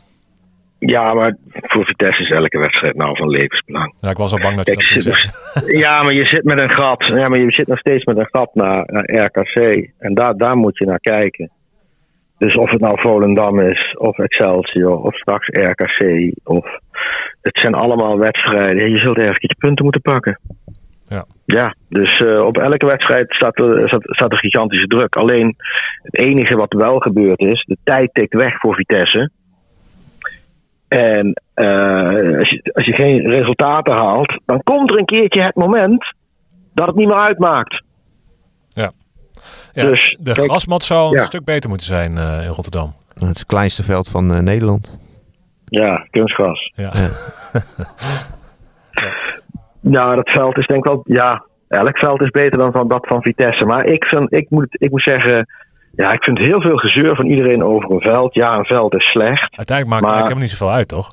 Ja, 0.79 1.15
maar 1.15 1.37
voor 1.53 1.85
Vitesse 1.85 2.23
is 2.23 2.31
elke 2.31 2.59
wedstrijd 2.59 2.97
nou 2.97 3.17
van 3.17 3.29
levensbelang. 3.29 3.95
Ja, 4.01 4.11
ik 4.11 4.17
was 4.17 4.33
al 4.33 4.39
bang 4.41 4.57
dat 4.57 4.67
je 4.67 4.73
Kijk, 4.75 4.95
dat 4.95 5.03
zit- 5.03 5.15
zeggen. 5.15 5.79
Ja, 5.85 6.03
maar 6.03 6.13
je 6.13 6.25
zit 6.27 6.45
met 6.45 6.59
een 6.59 6.71
gat. 6.71 7.05
Ja, 7.07 7.29
maar 7.29 7.39
je 7.39 7.53
zit 7.53 7.67
nog 7.67 7.79
steeds 7.79 8.05
met 8.05 8.17
een 8.19 8.29
gat 8.31 8.55
naar, 8.55 8.85
naar 8.87 9.25
RKC. 9.25 9.91
En 9.99 10.15
daar, 10.15 10.37
daar 10.37 10.57
moet 10.57 10.79
je 10.79 10.85
naar 10.87 11.01
kijken. 11.01 11.51
Dus 12.39 12.57
of 12.57 12.71
het 12.71 12.81
nou 12.81 13.01
Volendam 13.01 13.61
is, 13.61 13.97
of 13.99 14.19
Excelsior, 14.19 14.97
of 15.03 15.15
straks 15.15 15.47
RKC. 15.49 16.33
Of, 16.45 16.79
het 17.41 17.59
zijn 17.59 17.75
allemaal 17.75 18.19
wedstrijden. 18.19 18.91
Je 18.91 18.99
zult 18.99 19.19
ergens 19.19 19.39
je 19.41 19.55
punten 19.59 19.85
moeten 19.85 20.03
pakken. 20.03 20.41
Ja. 21.05 21.25
Ja, 21.45 21.75
dus 21.89 22.21
eh, 22.21 22.45
op 22.45 22.59
elke 22.59 22.87
wedstrijd 22.87 23.35
staat 23.35 23.59
er, 23.59 23.89
staat, 23.89 24.03
staat 24.03 24.33
er 24.33 24.39
gigantische 24.39 24.87
druk. 24.87 25.17
Alleen 25.17 25.57
het 26.03 26.19
enige 26.19 26.57
wat 26.57 26.73
wel 26.73 26.99
gebeurd 26.99 27.41
is, 27.41 27.65
de 27.67 27.77
tijd 27.85 28.11
tikt 28.13 28.35
weg 28.35 28.59
voor 28.59 28.75
Vitesse. 28.75 29.31
En 30.89 31.43
eh, 31.55 32.39
als, 32.39 32.51
je, 32.51 32.71
als 32.73 32.85
je 32.85 32.93
geen 32.95 33.29
resultaten 33.29 33.95
haalt, 33.95 34.41
dan 34.47 34.63
komt 34.63 34.91
er 34.91 34.99
een 34.99 35.05
keertje 35.05 35.43
het 35.43 35.55
moment 35.55 36.15
dat 36.75 36.87
het 36.87 36.97
niet 36.97 37.09
meer 37.09 37.21
uitmaakt. 37.21 37.83
Ja, 38.69 38.93
Dus, 39.73 40.17
de 40.21 40.33
kijk, 40.33 40.49
grasmat 40.49 40.83
zou 40.83 41.13
een 41.13 41.21
ja. 41.21 41.27
stuk 41.27 41.45
beter 41.45 41.69
moeten 41.69 41.87
zijn 41.87 42.19
eh, 42.19 42.45
in 42.45 42.49
Rotterdam. 42.49 42.95
Het 43.15 43.23
is 43.23 43.29
het 43.29 43.47
kleinste 43.47 43.83
veld 43.83 44.09
van 44.09 44.35
eh, 44.35 44.39
Nederland. 44.41 44.99
Ja, 45.81 46.07
kunstgras. 46.11 46.73
Ja. 46.75 46.93
Ja. 49.81 50.15
Dat 50.15 50.31
veld 50.31 50.59
is 50.59 50.67
denk 50.67 50.85
ik 50.87 50.91
wel. 50.93 51.01
Ja, 51.05 51.45
elk 51.69 51.99
veld 51.99 52.21
is 52.21 52.31
beter 52.31 52.59
dan 52.59 52.73
van 52.73 52.89
dat 52.89 53.07
van 53.07 53.23
Vitesse. 53.23 53.65
Maar 53.65 53.85
ik, 53.85 54.05
vind, 54.05 54.33
ik, 54.33 54.51
moet, 54.51 54.67
ik 54.71 54.91
moet 54.91 55.03
zeggen. 55.03 55.47
Ja, 55.97 56.13
ik 56.13 56.25
vind 56.25 56.39
heel 56.39 56.61
veel 56.61 56.77
gezeur 56.77 57.17
van 57.17 57.27
iedereen 57.27 57.65
over 57.65 57.91
een 57.91 58.01
veld. 58.01 58.35
Ja, 58.35 58.57
een 58.59 58.65
veld 58.65 58.95
is 58.95 59.05
slecht. 59.11 59.57
Uiteindelijk 59.57 59.89
maakt 59.89 60.03
het 60.03 60.11
Maar- 60.13 60.23
helemaal 60.23 60.43
niet 60.43 60.51
zoveel 60.51 60.75
uit, 60.75 60.89
toch? 60.89 61.13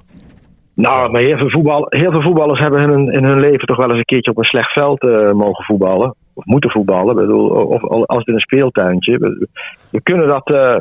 Nou, 0.73 1.11
maar 1.11 1.21
heel 1.21 1.37
veel, 1.37 1.49
voetbal, 1.49 1.85
heel 1.89 2.11
veel 2.11 2.21
voetballers 2.21 2.59
hebben 2.59 2.81
in 2.81 2.89
hun, 2.89 3.11
in 3.11 3.23
hun 3.23 3.39
leven 3.39 3.67
toch 3.67 3.77
wel 3.77 3.89
eens 3.89 3.97
een 3.97 4.05
keertje 4.05 4.31
op 4.31 4.37
een 4.37 4.43
slecht 4.43 4.71
veld 4.71 5.01
eh, 5.03 5.31
mogen 5.31 5.63
voetballen. 5.65 6.15
Of 6.33 6.45
moeten 6.45 6.69
voetballen. 6.71 7.15
Ik 7.15 7.21
bedoel, 7.21 7.49
of, 7.49 7.81
of 7.83 8.05
als 8.07 8.17
het 8.17 8.27
in 8.27 8.33
een 8.33 8.39
speeltuintje. 8.39 9.17
We, 9.17 9.47
we 9.91 10.01
kunnen 10.01 10.27
dat. 10.27 10.49
eh, 10.51 10.75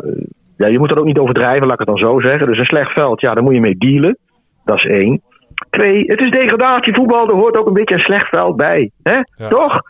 ja, 0.59 0.67
je 0.67 0.79
moet 0.79 0.89
dat 0.89 0.99
ook 0.99 1.05
niet 1.05 1.19
overdrijven, 1.19 1.67
laat 1.67 1.81
ik 1.81 1.87
het 1.87 1.99
dan 1.99 2.11
zo 2.11 2.21
zeggen. 2.21 2.47
Dus 2.47 2.59
een 2.59 2.65
slecht 2.65 2.93
veld, 2.93 3.21
ja, 3.21 3.35
daar 3.35 3.43
moet 3.43 3.55
je 3.55 3.61
mee 3.61 3.79
dealen. 3.79 4.19
Dat 4.65 4.77
is 4.77 4.85
één. 4.85 5.21
Twee, 5.71 6.05
het 6.07 6.21
is 6.21 6.31
degradatievoetbal, 6.31 7.29
er 7.29 7.35
hoort 7.35 7.57
ook 7.57 7.67
een 7.67 7.73
beetje 7.73 7.95
een 7.95 8.01
slecht 8.01 8.29
veld 8.29 8.57
bij. 8.57 8.91
Hè? 9.03 9.13
Ja. 9.13 9.49
Toch? 9.49 9.81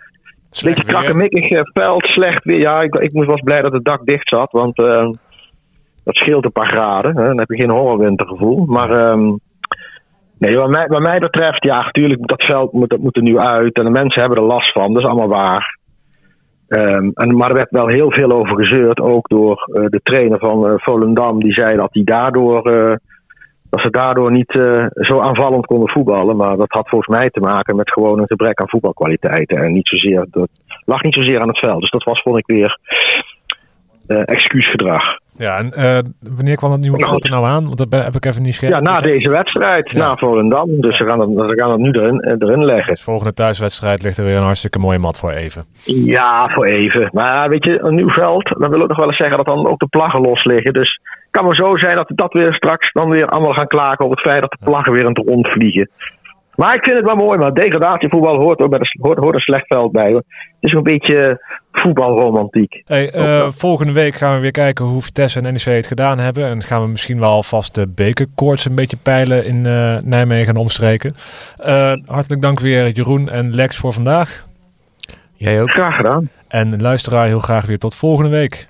Slecht 0.51 0.77
beetje 0.77 0.93
krakkemikkig 0.93 1.49
eh, 1.49 1.61
veld, 1.63 2.05
slecht 2.05 2.45
weer. 2.45 2.59
Ja, 2.59 2.83
ik, 2.83 2.95
ik 2.95 3.25
was 3.25 3.41
blij 3.41 3.63
dat 3.63 3.73
het 3.73 3.85
dak 3.85 4.07
dicht 4.07 4.29
zat, 4.29 4.53
want 4.53 4.79
eh, 4.79 5.11
dat 6.05 6.17
scheelt 6.17 6.45
een 6.45 6.53
paar 6.53 6.67
graden. 6.67 7.17
Hè? 7.17 7.25
Dan 7.25 7.39
heb 7.39 7.49
je 7.49 7.57
geen 7.57 7.71
horrorwintergevoel. 7.71 8.65
Maar 8.67 8.91
ehm, 8.91 9.33
nee, 10.39 10.57
wat 10.57 10.69
mij, 10.69 10.87
wat 10.87 11.01
mij 11.01 11.19
betreft, 11.19 11.65
ja, 11.65 11.83
natuurlijk 11.83 12.29
dat 12.29 12.45
veld 12.45 12.73
moet, 12.73 12.91
dat 12.91 13.01
moet 13.01 13.17
er 13.17 13.23
nu 13.23 13.39
uit. 13.39 13.77
En 13.77 13.85
de 13.85 13.91
mensen 13.91 14.21
hebben 14.21 14.39
er 14.39 14.45
last 14.45 14.73
van, 14.73 14.93
dat 14.93 15.03
is 15.03 15.09
allemaal 15.09 15.29
waar. 15.29 15.78
Ehm, 16.69 17.11
en, 17.15 17.37
maar 17.37 17.49
er 17.49 17.55
werd 17.55 17.71
wel 17.71 17.87
heel 17.87 18.13
veel 18.13 18.33
over 18.33 18.57
gezeurd, 18.57 19.01
ook 19.01 19.29
door 19.29 19.69
eh, 19.73 19.85
de 19.87 20.01
trainer 20.03 20.39
van 20.39 20.67
eh, 20.67 20.73
Volendam. 20.77 21.41
Die 21.41 21.53
zei 21.53 21.77
dat 21.77 21.91
daardoor 21.93 22.63
eh, 22.63 22.97
dat 23.71 23.81
ze 23.81 23.91
daardoor 23.91 24.33
niet 24.33 24.61
zo 24.95 25.21
aanvallend 25.21 25.67
konden 25.67 25.89
voetballen. 25.89 26.37
Maar 26.37 26.57
dat 26.57 26.71
had 26.73 26.89
volgens 26.89 27.19
mij 27.19 27.31
te 27.31 27.41
maken 27.41 27.77
met 27.77 27.93
gewoon 27.93 28.19
een 28.19 28.27
gebrek 28.27 28.61
aan 28.61 28.69
voetbalkwaliteiten. 28.69 29.57
En 29.57 29.73
niet 29.73 29.89
zozeer, 29.89 30.27
dat 30.31 30.49
lag 30.85 31.03
niet 31.03 31.15
zozeer 31.15 31.41
aan 31.41 31.49
het 31.49 31.59
veld. 31.59 31.81
Dus 31.81 31.91
dat 31.91 32.05
was, 32.05 32.23
vond 32.23 32.39
ik 32.39 32.47
weer, 32.47 32.79
excuusgedrag. 34.09 35.19
Ja, 35.39 35.59
en 35.59 35.73
uh, 35.77 35.99
wanneer 36.37 36.57
kwam 36.57 36.71
dat 36.71 36.81
nieuwe 36.81 36.99
veld 36.99 37.25
er 37.25 37.31
nou 37.31 37.47
aan? 37.47 37.65
Want 37.65 37.77
dat 37.77 38.05
heb 38.05 38.15
ik 38.15 38.25
even 38.25 38.43
niet 38.43 38.55
scherp. 38.55 38.73
Ja, 38.73 38.81
na 38.81 38.99
deze 38.99 39.31
wedstrijd, 39.31 39.91
ja. 39.91 39.99
na 39.99 40.17
Volendam. 40.17 40.81
Dus 40.81 40.99
we 40.99 41.05
gaan 41.05 41.21
het, 41.21 41.29
we 41.29 41.59
gaan 41.59 41.71
het 41.71 41.81
nu 41.81 41.91
erin, 41.91 42.21
erin 42.39 42.65
leggen. 42.65 42.95
Dus 42.95 43.03
volgende 43.03 43.33
thuiswedstrijd 43.33 44.03
ligt 44.03 44.19
er 44.19 44.25
weer 44.25 44.37
een 44.37 44.43
hartstikke 44.43 44.79
mooie 44.79 44.99
mat 44.99 45.19
voor 45.19 45.31
even. 45.31 45.65
Ja, 45.85 46.49
voor 46.49 46.67
even. 46.67 47.11
Maar 47.13 47.49
weet 47.49 47.65
je, 47.65 47.81
een 47.81 47.95
nieuw 47.95 48.11
veld, 48.11 48.57
dan 48.59 48.71
wil 48.71 48.81
ik 48.81 48.89
nog 48.89 48.97
wel 48.97 49.07
eens 49.07 49.17
zeggen 49.17 49.37
dat 49.37 49.47
dan 49.47 49.69
ook 49.69 49.79
de 49.79 49.87
plaggen 49.87 50.21
los 50.21 50.45
liggen. 50.45 50.73
Dus 50.73 51.01
het 51.03 51.31
kan 51.31 51.45
maar 51.45 51.57
zo 51.57 51.77
zijn 51.77 51.97
dat 51.97 52.09
we 52.09 52.15
dat 52.15 52.33
weer 52.33 52.55
straks 52.55 52.93
dan 52.93 53.11
weer 53.11 53.27
allemaal 53.27 53.53
gaan 53.53 53.67
klagen 53.67 54.05
over 54.05 54.17
het 54.17 54.27
feit 54.27 54.41
dat 54.41 54.51
de 54.51 54.65
plaggen 54.65 54.93
weer 54.93 55.03
in 55.03 55.15
het 55.15 55.27
rond 55.27 55.49
vliegen. 55.49 55.91
Maar 56.59 56.75
ik 56.75 56.85
vind 56.85 56.97
het 56.97 57.05
wel 57.05 57.17
mooi, 57.17 57.39
maar 57.39 57.55
degradatievoetbal 57.55 58.37
hoort, 58.37 58.61
ook 58.61 58.71
bij 58.71 58.79
de, 58.79 58.99
hoort, 59.01 59.19
hoort 59.19 59.35
een 59.35 59.41
slecht 59.41 59.67
veld 59.67 59.93
bij. 59.93 60.11
Hoor. 60.11 60.23
Het 60.27 60.57
is 60.61 60.73
een 60.73 60.83
beetje 60.83 61.45
voetbalromantiek. 61.73 62.83
Hey, 62.85 63.15
uh, 63.15 63.51
volgende 63.51 63.93
week 63.93 64.15
gaan 64.15 64.35
we 64.35 64.41
weer 64.41 64.51
kijken 64.51 64.85
hoe 64.85 65.03
Vitesse 65.03 65.41
en 65.41 65.53
NEC 65.53 65.63
het 65.63 65.87
gedaan 65.87 66.19
hebben. 66.19 66.45
En 66.45 66.63
gaan 66.63 66.83
we 66.83 66.89
misschien 66.89 67.21
wel 67.21 67.31
alvast 67.31 67.75
de 67.75 67.89
bekerkoorts 67.95 68.65
een 68.65 68.75
beetje 68.75 68.97
peilen 68.97 69.45
in 69.45 69.65
uh, 69.65 69.99
Nijmegen 70.03 70.55
en 70.55 70.61
omstreken. 70.61 71.15
Uh, 71.61 71.93
hartelijk 72.07 72.43
dank 72.43 72.61
weer 72.61 72.89
Jeroen 72.89 73.29
en 73.29 73.55
Lex 73.55 73.77
voor 73.79 73.93
vandaag. 73.93 74.45
Jij 75.35 75.63
ook. 75.63 75.71
Graag 75.71 75.97
gedaan. 75.97 76.29
En 76.49 76.81
luisteraar 76.81 77.27
heel 77.27 77.41
graag 77.41 77.67
weer 77.67 77.79
tot 77.79 77.95
volgende 77.95 78.31
week. 78.31 78.69